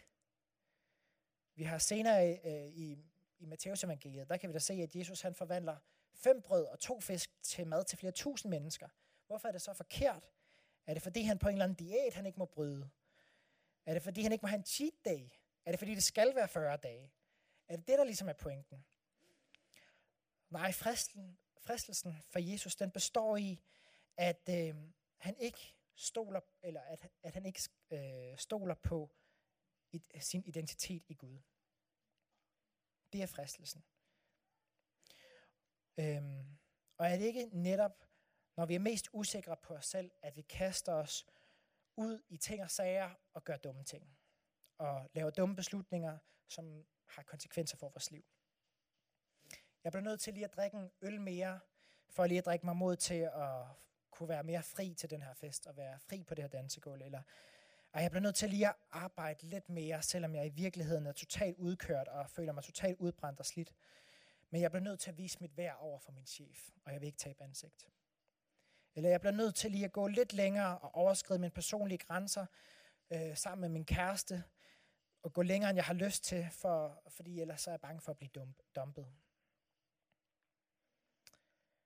Vi 1.55 1.63
har 1.63 1.77
senere 1.77 2.39
øh, 2.45 2.67
i, 2.67 2.97
i 3.39 3.45
Matteus 3.45 3.83
evangeliet, 3.83 4.29
der 4.29 4.37
kan 4.37 4.49
vi 4.49 4.53
da 4.53 4.59
se, 4.59 4.73
at 4.73 4.95
Jesus 4.95 5.21
han 5.21 5.35
forvandler 5.35 5.77
fem 6.13 6.41
brød 6.41 6.65
og 6.65 6.79
to 6.79 6.99
fisk 6.99 7.29
til 7.41 7.67
mad 7.67 7.85
til 7.85 7.97
flere 7.97 8.11
tusind 8.11 8.49
mennesker. 8.49 8.89
Hvorfor 9.27 9.47
er 9.47 9.51
det 9.51 9.61
så 9.61 9.73
forkert? 9.73 10.29
Er 10.85 10.93
det 10.93 11.03
fordi 11.03 11.21
han 11.21 11.39
på 11.39 11.47
en 11.47 11.53
eller 11.53 11.63
anden 11.63 11.87
diæt, 11.87 12.13
han 12.13 12.25
ikke 12.25 12.39
må 12.39 12.45
bryde? 12.45 12.89
Er 13.85 13.93
det 13.93 14.03
fordi 14.03 14.21
han 14.21 14.31
ikke 14.31 14.43
må 14.43 14.47
have 14.47 14.57
en 14.57 14.65
cheat 14.65 14.93
day? 15.05 15.29
Er 15.65 15.71
det 15.71 15.79
fordi 15.79 15.95
det 15.95 16.03
skal 16.03 16.35
være 16.35 16.47
40 16.47 16.77
dage? 16.77 17.13
Er 17.67 17.75
det 17.75 17.87
det, 17.87 17.97
der 17.97 18.03
ligesom 18.03 18.29
er 18.29 18.33
pointen? 18.33 18.85
Nej, 20.49 20.71
fristelsen, 20.71 21.37
fristelsen 21.57 22.15
for 22.29 22.39
Jesus, 22.39 22.75
den 22.75 22.91
består 22.91 23.37
i, 23.37 23.61
at 24.17 24.49
øh, 24.49 24.75
han 25.17 25.37
ikke 25.37 25.75
stoler, 25.95 26.39
eller 26.61 26.81
at, 26.81 27.07
at 27.23 27.33
han 27.33 27.45
ikke 27.45 27.61
øh, 27.91 28.37
stoler 28.37 28.75
på 28.75 29.15
sin 30.19 30.43
identitet 30.45 31.03
i 31.07 31.13
Gud. 31.13 31.39
Det 33.13 33.21
er 33.21 33.25
fristelsen. 33.27 33.83
Øhm, 35.97 36.57
og 36.97 37.07
er 37.07 37.17
det 37.17 37.25
ikke 37.25 37.49
netop, 37.51 38.05
når 38.55 38.65
vi 38.65 38.75
er 38.75 38.79
mest 38.79 39.09
usikre 39.13 39.57
på 39.57 39.73
os 39.73 39.85
selv, 39.85 40.11
at 40.21 40.35
vi 40.35 40.41
kaster 40.41 40.93
os 40.93 41.25
ud 41.95 42.21
i 42.29 42.37
ting 42.37 42.63
og 42.63 42.71
sager 42.71 43.09
og 43.33 43.43
gør 43.43 43.57
dumme 43.57 43.83
ting? 43.83 44.17
Og 44.77 45.09
laver 45.13 45.29
dumme 45.29 45.55
beslutninger, 45.55 46.17
som 46.47 46.85
har 47.07 47.23
konsekvenser 47.23 47.77
for 47.77 47.89
vores 47.89 48.11
liv. 48.11 48.25
Jeg 49.83 49.91
bliver 49.91 50.03
nødt 50.03 50.21
til 50.21 50.33
lige 50.33 50.45
at 50.45 50.55
drikke 50.55 50.77
en 50.77 50.91
øl 51.01 51.21
mere, 51.21 51.59
for 52.09 52.25
lige 52.25 52.37
at 52.37 52.45
drikke 52.45 52.65
mig 52.65 52.75
mod 52.75 52.95
til 52.95 53.29
at 53.33 53.65
kunne 54.11 54.29
være 54.29 54.43
mere 54.43 54.63
fri 54.63 54.93
til 54.93 55.09
den 55.09 55.21
her 55.21 55.33
fest, 55.33 55.67
og 55.67 55.77
være 55.77 55.99
fri 55.99 56.23
på 56.23 56.35
det 56.35 56.43
her 56.43 56.49
dansegulv, 56.49 57.01
eller 57.01 57.21
og 57.93 58.01
jeg 58.01 58.11
bliver 58.11 58.21
nødt 58.21 58.35
til 58.35 58.49
lige 58.49 58.67
at 58.67 58.75
arbejde 58.91 59.45
lidt 59.45 59.69
mere, 59.69 60.01
selvom 60.01 60.35
jeg 60.35 60.45
i 60.45 60.49
virkeligheden 60.49 61.07
er 61.07 61.11
totalt 61.11 61.57
udkørt 61.57 62.07
og 62.07 62.29
føler 62.29 62.53
mig 62.53 62.63
totalt 62.63 62.99
udbrændt 62.99 63.39
og 63.39 63.45
slidt. 63.45 63.73
Men 64.49 64.61
jeg 64.61 64.71
bliver 64.71 64.83
nødt 64.83 64.99
til 64.99 65.09
at 65.09 65.17
vise 65.17 65.37
mit 65.41 65.57
værd 65.57 65.77
over 65.79 65.99
for 65.99 66.11
min 66.11 66.25
chef, 66.25 66.69
og 66.85 66.93
jeg 66.93 67.01
vil 67.01 67.07
ikke 67.07 67.17
tabe 67.17 67.43
ansigt. 67.43 67.87
Eller 68.95 69.09
jeg 69.09 69.19
bliver 69.19 69.33
nødt 69.33 69.55
til 69.55 69.71
lige 69.71 69.85
at 69.85 69.91
gå 69.91 70.07
lidt 70.07 70.33
længere 70.33 70.77
og 70.77 70.95
overskride 70.95 71.39
mine 71.39 71.51
personlige 71.51 71.97
grænser 71.97 72.45
øh, 73.11 73.37
sammen 73.37 73.61
med 73.61 73.69
min 73.69 73.85
kæreste, 73.85 74.43
og 75.23 75.33
gå 75.33 75.41
længere, 75.41 75.69
end 75.69 75.77
jeg 75.77 75.85
har 75.85 75.93
lyst 75.93 76.23
til, 76.23 76.47
for, 76.51 77.03
fordi 77.07 77.41
ellers 77.41 77.61
så 77.61 77.69
er 77.69 77.73
jeg 77.73 77.81
bange 77.81 78.01
for 78.01 78.11
at 78.11 78.17
blive 78.17 78.53
dumpet. 78.75 79.07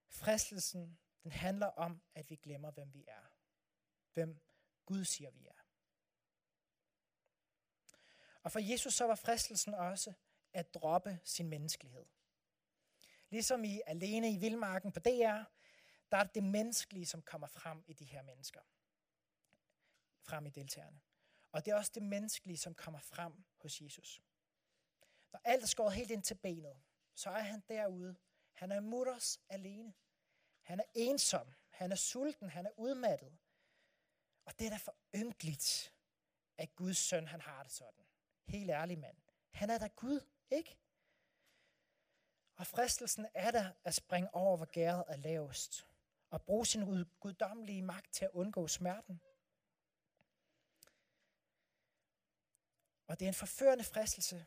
Fristelsen, 0.09 0.99
den 1.23 1.31
handler 1.31 1.67
om, 1.67 2.01
at 2.15 2.29
vi 2.29 2.35
glemmer, 2.35 2.71
hvem 2.71 2.93
vi 2.93 3.05
er. 3.07 3.31
Hvem 4.13 4.39
Gud 4.85 5.05
siger, 5.05 5.31
vi 5.31 5.47
er. 5.47 5.63
Og 8.43 8.51
for 8.51 8.59
Jesus 8.59 8.93
så 8.93 9.05
var 9.05 9.15
fristelsen 9.15 9.73
også 9.73 10.13
at 10.53 10.73
droppe 10.73 11.19
sin 11.23 11.49
menneskelighed. 11.49 12.05
Ligesom 13.29 13.63
i 13.63 13.81
Alene 13.85 14.31
i 14.31 14.37
Vildmarken 14.37 14.91
på 14.91 14.99
DR, 14.99 15.43
der 16.11 16.17
er 16.17 16.23
det 16.23 16.43
menneskelige, 16.43 17.05
som 17.05 17.21
kommer 17.21 17.47
frem 17.47 17.83
i 17.87 17.93
de 17.93 18.05
her 18.05 18.21
mennesker. 18.21 18.61
Frem 20.21 20.45
i 20.45 20.49
deltagerne. 20.49 21.01
Og 21.51 21.65
det 21.65 21.71
er 21.71 21.75
også 21.75 21.91
det 21.95 22.03
menneskelige, 22.03 22.57
som 22.57 22.75
kommer 22.75 22.99
frem 22.99 23.45
hos 23.57 23.81
Jesus. 23.81 24.21
Når 25.33 25.41
alt 25.43 25.63
er 25.63 25.67
skåret 25.67 25.93
helt 25.93 26.11
ind 26.11 26.23
til 26.23 26.35
benet, 26.35 26.81
så 27.15 27.29
er 27.29 27.41
han 27.41 27.63
derude. 27.69 28.15
Han 28.53 28.71
er 28.71 28.79
mutters 28.79 29.39
alene. 29.49 29.93
Han 30.61 30.79
er 30.79 30.83
ensom. 30.93 31.53
Han 31.69 31.91
er 31.91 31.95
sulten. 31.95 32.49
Han 32.49 32.65
er 32.65 32.71
udmattet. 32.77 33.37
Og 34.45 34.59
det 34.59 34.65
er 34.65 34.69
da 34.69 34.77
for 34.77 34.95
ynkeligt, 35.15 35.93
at 36.57 36.75
Guds 36.75 36.97
søn 36.97 37.27
han 37.27 37.41
har 37.41 37.63
det 37.63 37.71
sådan. 37.71 38.05
Helt 38.47 38.69
ærlig 38.69 38.99
mand. 38.99 39.17
Han 39.51 39.69
er 39.69 39.77
da 39.77 39.87
Gud, 39.87 40.21
ikke? 40.49 40.77
Og 42.55 42.67
fristelsen 42.67 43.27
er 43.33 43.51
der 43.51 43.71
at 43.83 43.93
springe 43.93 44.35
over, 44.35 44.57
hvor 44.57 44.65
gæret 44.65 45.03
er 45.07 45.17
lavest. 45.17 45.87
Og 46.29 46.41
bruge 46.41 46.65
sin 46.65 47.05
guddommelige 47.19 47.81
magt 47.81 48.13
til 48.13 48.25
at 48.25 48.31
undgå 48.33 48.67
smerten. 48.67 49.21
Og 53.07 53.19
det 53.19 53.25
er 53.25 53.29
en 53.29 53.33
forførende 53.33 53.83
fristelse 53.83 54.45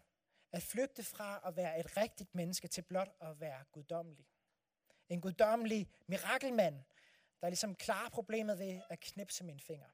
at 0.52 0.62
flygte 0.62 1.02
fra 1.02 1.40
at 1.44 1.56
være 1.56 1.80
et 1.80 1.96
rigtigt 1.96 2.34
menneske 2.34 2.68
til 2.68 2.82
blot 2.82 3.16
at 3.20 3.40
være 3.40 3.64
guddommelig. 3.72 4.26
En 5.08 5.20
guddommelig 5.20 5.90
mirakelmand, 6.06 6.82
der 7.40 7.48
ligesom 7.48 7.74
klarer 7.74 8.08
problemet 8.08 8.58
ved 8.58 8.80
at 8.90 9.00
knipse 9.00 9.44
mine 9.44 9.60
finger. 9.60 9.88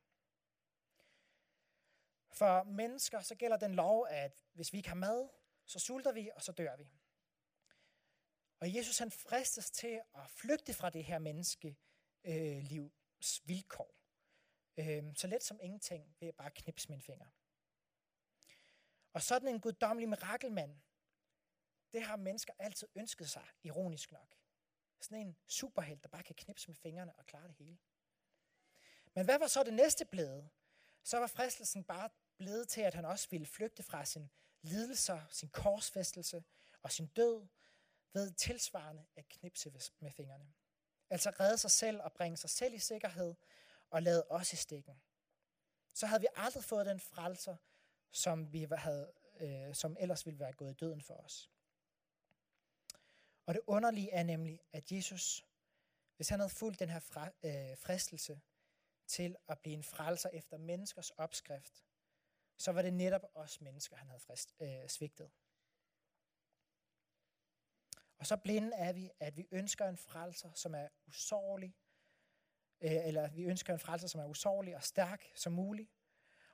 For 2.33 2.63
mennesker 2.63 3.21
så 3.21 3.35
gælder 3.35 3.57
den 3.57 3.75
lov, 3.75 4.07
at 4.11 4.33
hvis 4.53 4.73
vi 4.73 4.79
ikke 4.79 4.89
har 4.89 4.97
mad, 4.97 5.29
så 5.67 5.79
sulter 5.79 6.13
vi, 6.13 6.31
og 6.35 6.43
så 6.43 6.53
dør 6.53 6.77
vi. 6.77 6.91
Og 8.61 8.75
Jesus 8.75 8.99
han 8.99 9.11
fristes 9.11 9.71
til 9.71 10.01
at 10.15 10.31
flygte 10.31 10.75
fra 10.75 10.91
det 10.91 11.05
her 11.05 11.19
menneske 11.19 11.77
øh, 12.25 12.63
livs 12.63 13.43
vilkår. 13.45 13.95
Øh, 14.77 15.05
så 15.17 15.27
let 15.27 15.43
som 15.45 15.59
ingenting 15.63 16.17
ved 16.21 16.29
at 16.29 16.37
bare 16.37 16.51
knipse 16.51 16.89
mine 16.89 17.03
fingre. 17.03 17.31
Og 19.13 19.23
sådan 19.23 19.49
en 19.49 19.61
guddommelig 19.61 20.09
mirakelmand, 20.09 20.81
det 21.93 22.03
har 22.03 22.17
mennesker 22.17 22.53
altid 22.59 22.89
ønsket 22.95 23.31
sig, 23.31 23.49
ironisk 23.63 24.13
nok. 24.13 24.35
Sådan 25.01 25.27
en 25.27 25.37
superhelt, 25.47 26.03
der 26.03 26.09
bare 26.09 26.23
kan 26.23 26.35
knipse 26.35 26.69
med 26.69 26.77
fingrene 26.77 27.15
og 27.15 27.27
klare 27.27 27.49
det 27.49 27.57
hele. 27.57 27.79
Men 29.15 29.25
hvad 29.25 29.39
var 29.39 29.47
så 29.47 29.63
det 29.63 29.75
næste 29.75 30.05
blevet? 30.05 30.51
Så 31.03 31.19
var 31.19 31.27
fristelsen 31.27 31.85
bare 31.85 32.11
blevet 32.37 32.69
til, 32.69 32.81
at 32.81 32.95
han 32.95 33.05
også 33.05 33.29
ville 33.31 33.47
flygte 33.47 33.83
fra 33.83 34.05
sin 34.05 34.31
lidelser, 34.63 35.21
sin 35.31 35.49
korsfæstelse 35.49 36.45
og 36.83 36.93
sin 36.93 37.07
død 37.07 37.47
ved 38.17 38.31
tilsvarende 38.31 39.07
at 39.17 39.29
knipse 39.29 39.73
med 40.01 40.11
fingrene. 40.11 40.53
Altså 41.11 41.31
redde 41.41 41.59
sig 41.59 41.71
selv 41.71 42.01
og 42.01 42.13
bringe 42.13 42.37
sig 42.37 42.51
selv 42.51 42.75
i 42.75 42.79
sikkerhed 42.79 43.35
og 43.91 44.03
lade 44.03 44.27
os 44.31 44.53
i 44.53 44.57
stikken. 44.57 45.03
Så 45.95 46.07
havde 46.07 46.21
vi 46.21 46.27
aldrig 46.35 46.65
fået 46.65 46.87
den 46.87 47.01
frelser, 47.01 47.57
som, 48.13 48.53
vi 48.53 48.67
havde, 48.73 49.13
øh, 49.41 49.75
som 49.75 49.97
ellers 50.01 50.27
ville 50.27 50.41
være 50.41 50.53
gået 50.53 50.71
i 50.71 50.75
døden 50.75 51.03
for 51.03 51.15
os. 51.15 51.51
Og 53.47 53.55
det 53.55 53.63
underlige 53.67 54.11
er 54.11 54.23
nemlig, 54.23 54.61
at 54.73 54.93
Jesus, 54.93 55.45
hvis 56.17 56.29
han 56.29 56.41
havde 56.41 56.51
fulgt 56.51 56.81
den 56.81 56.89
her 56.89 57.01
fra, 57.01 57.31
øh, 57.43 57.79
fristelse 57.79 58.41
til 59.07 59.37
at 59.49 59.59
blive 59.59 59.75
en 59.75 59.85
frelser 59.85 60.29
efter 60.29 60.59
menneskers 60.59 61.11
opskrift, 61.11 61.85
så 62.59 62.73
var 62.73 62.83
det 62.83 62.95
netop 62.95 63.25
os 63.35 63.61
mennesker, 63.61 63.97
han 63.97 64.09
havde 64.09 64.21
frist, 64.21 64.55
øh, 64.61 64.89
svigtet. 64.89 65.31
Og 68.19 68.27
så 68.27 68.37
blinde 68.37 68.77
er 68.77 68.93
vi, 68.93 69.11
at 69.21 69.37
vi 69.37 69.47
ønsker 69.51 69.89
en 69.89 69.97
frelser, 69.97 70.53
som 70.55 70.75
er 70.75 70.89
usårlig, 71.07 71.77
øh, 72.81 73.07
eller 73.07 73.29
vi 73.29 73.43
ønsker 73.43 73.73
en 73.73 73.81
frelser, 73.81 74.09
som 74.09 74.21
er 74.21 74.27
usårlig 74.27 74.77
og 74.77 74.83
stærk 74.83 75.25
som 75.35 75.53
muligt, 75.53 75.91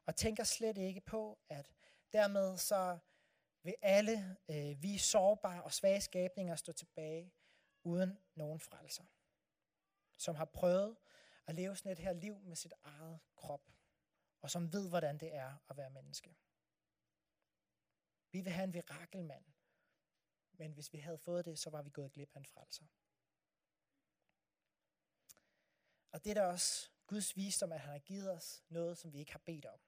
og 0.06 0.16
tænker 0.16 0.44
slet 0.44 0.78
ikke 0.78 1.00
på, 1.00 1.38
at 1.48 1.72
dermed 2.12 2.58
så 2.58 2.98
vil 3.62 3.74
alle 3.82 4.36
øh, 4.48 4.82
vi 4.82 4.98
sårbare 4.98 5.62
og 5.62 5.72
svage 5.72 6.00
skabninger 6.00 6.56
stå 6.56 6.72
tilbage 6.72 7.32
uden 7.84 8.18
nogen 8.34 8.60
frelser, 8.60 9.04
som 10.18 10.34
har 10.34 10.44
prøvet 10.44 10.96
at 11.46 11.54
leve 11.54 11.76
sådan 11.76 11.92
et 11.92 11.98
her 11.98 12.12
liv 12.12 12.38
med 12.38 12.56
sit 12.56 12.72
eget 12.82 13.20
krop, 13.36 13.70
og 14.40 14.50
som 14.50 14.72
ved, 14.72 14.88
hvordan 14.88 15.18
det 15.18 15.34
er 15.34 15.54
at 15.68 15.76
være 15.76 15.90
menneske. 15.90 16.36
Vi 18.32 18.40
vil 18.40 18.52
have 18.52 18.64
en 18.64 18.72
mirakelmand, 18.72 19.44
men 20.52 20.72
hvis 20.72 20.92
vi 20.92 20.98
havde 20.98 21.18
fået 21.18 21.44
det, 21.44 21.58
så 21.58 21.70
var 21.70 21.82
vi 21.82 21.90
gået 21.90 22.12
glip 22.12 22.30
af 22.34 22.38
en 22.38 22.46
frelser. 22.46 22.86
Og 26.10 26.24
det 26.24 26.30
er 26.30 26.34
da 26.34 26.46
også 26.46 26.90
Guds 27.06 27.36
visdom, 27.36 27.72
at 27.72 27.80
han 27.80 27.90
har 27.90 27.98
givet 27.98 28.30
os 28.30 28.64
noget, 28.68 28.98
som 28.98 29.12
vi 29.12 29.18
ikke 29.18 29.32
har 29.32 29.38
bedt 29.38 29.66
om. 29.66 29.80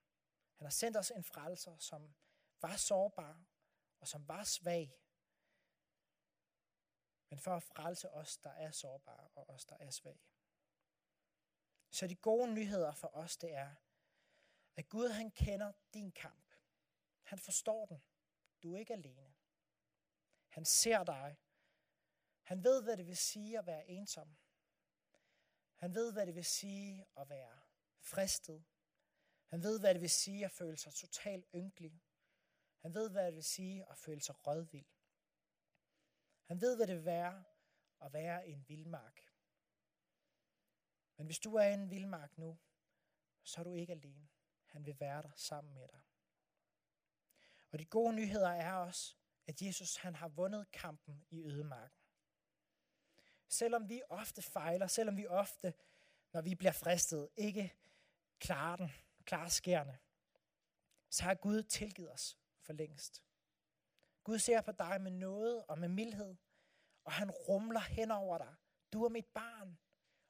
Han 0.56 0.64
har 0.64 0.70
sendt 0.70 0.96
os 0.96 1.10
en 1.10 1.24
frelser, 1.24 1.78
som 1.78 2.14
var 2.60 2.76
sårbar 2.76 3.44
og 4.00 4.08
som 4.08 4.28
var 4.28 4.44
svag. 4.44 5.00
Men 7.30 7.38
for 7.38 7.56
at 7.56 7.62
frelse 7.62 8.10
os, 8.10 8.36
der 8.36 8.50
er 8.50 8.70
sårbare 8.70 9.28
og 9.34 9.50
os, 9.50 9.64
der 9.64 9.76
er 9.76 9.90
svage. 9.90 10.22
Så 11.90 12.06
de 12.06 12.16
gode 12.16 12.54
nyheder 12.54 12.94
for 12.94 13.08
os, 13.08 13.36
det 13.36 13.54
er, 13.54 13.74
at 14.76 14.88
Gud 14.88 15.08
han 15.08 15.30
kender 15.30 15.72
din 15.94 16.12
kamp. 16.12 16.52
Han 17.22 17.38
forstår 17.38 17.86
den. 17.86 18.02
Du 18.62 18.74
er 18.74 18.78
ikke 18.78 18.92
alene. 18.92 19.33
Han 20.54 20.64
ser 20.64 21.04
dig. 21.04 21.38
Han 22.42 22.64
ved, 22.64 22.82
hvad 22.82 22.96
det 22.96 23.06
vil 23.06 23.16
sige 23.16 23.58
at 23.58 23.66
være 23.66 23.88
ensom. 23.88 24.36
Han 25.74 25.94
ved, 25.94 26.12
hvad 26.12 26.26
det 26.26 26.34
vil 26.34 26.44
sige 26.44 27.06
at 27.16 27.28
være 27.28 27.60
fristet. 28.00 28.64
Han 29.46 29.62
ved, 29.62 29.80
hvad 29.80 29.94
det 29.94 30.00
vil 30.00 30.10
sige 30.10 30.44
at 30.44 30.50
føle 30.52 30.76
sig 30.76 30.94
totalt 30.94 31.46
ynkelig. 31.54 32.02
Han 32.78 32.94
ved, 32.94 33.10
hvad 33.10 33.26
det 33.26 33.34
vil 33.34 33.44
sige 33.44 33.90
at 33.90 33.98
føle 33.98 34.20
sig 34.20 34.46
rødvild. 34.46 34.86
Han 36.44 36.60
ved, 36.60 36.76
hvad 36.76 36.86
det 36.86 36.96
vil 36.96 37.04
være 37.04 37.44
at 38.00 38.12
være 38.12 38.48
i 38.48 38.52
en 38.52 38.68
vildmark. 38.68 39.32
Men 41.16 41.26
hvis 41.26 41.38
du 41.38 41.54
er 41.54 41.64
i 41.64 41.74
en 41.74 41.90
vildmark 41.90 42.38
nu, 42.38 42.58
så 43.42 43.60
er 43.60 43.64
du 43.64 43.74
ikke 43.74 43.92
alene. 43.92 44.28
Han 44.66 44.86
vil 44.86 45.00
være 45.00 45.22
der 45.22 45.32
sammen 45.36 45.74
med 45.74 45.88
dig. 45.88 46.02
Og 47.70 47.78
de 47.78 47.84
gode 47.84 48.14
nyheder 48.14 48.50
er 48.50 48.72
også, 48.72 49.16
at 49.46 49.62
Jesus 49.62 49.96
han 49.96 50.14
har 50.14 50.28
vundet 50.28 50.70
kampen 50.72 51.24
i 51.30 51.42
ødemarken. 51.42 51.98
Selvom 53.48 53.88
vi 53.88 54.02
ofte 54.08 54.42
fejler, 54.42 54.86
selvom 54.86 55.16
vi 55.16 55.26
ofte, 55.26 55.74
når 56.32 56.40
vi 56.40 56.54
bliver 56.54 56.72
fristet, 56.72 57.28
ikke 57.36 57.74
klarer 58.38 58.76
den, 58.76 58.90
klarer 59.24 59.48
skærende, 59.48 59.98
så 61.10 61.24
har 61.24 61.34
Gud 61.34 61.62
tilgivet 61.62 62.12
os 62.12 62.38
for 62.60 62.72
længst. 62.72 63.22
Gud 64.24 64.38
ser 64.38 64.60
på 64.60 64.72
dig 64.72 65.00
med 65.00 65.10
noget 65.10 65.64
og 65.66 65.78
med 65.78 65.88
mildhed, 65.88 66.36
og 67.04 67.12
han 67.12 67.30
rumler 67.30 67.80
hen 67.80 68.10
over 68.10 68.38
dig. 68.38 68.54
Du 68.92 69.04
er 69.04 69.08
mit 69.08 69.26
barn, 69.26 69.78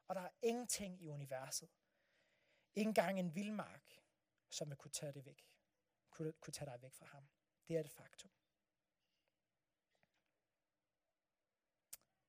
og 0.09 0.15
der 0.15 0.21
er 0.21 0.31
ingenting 0.43 1.03
i 1.03 1.09
universet. 1.09 1.69
Ikke 2.75 2.89
engang 2.89 3.19
en 3.19 3.35
vildmark, 3.35 4.01
som 4.51 4.69
vil 4.69 4.77
kunne 4.77 4.91
tage 4.91 5.13
det 5.13 5.25
væk. 5.25 5.49
Kunne, 6.11 6.33
kunne 6.33 6.53
tage 6.53 6.71
dig 6.71 6.83
væk 6.83 6.95
fra 6.95 7.07
ham. 7.07 7.29
Det 7.69 7.77
er 7.77 7.83
det 7.83 7.91
faktum. 7.93 8.31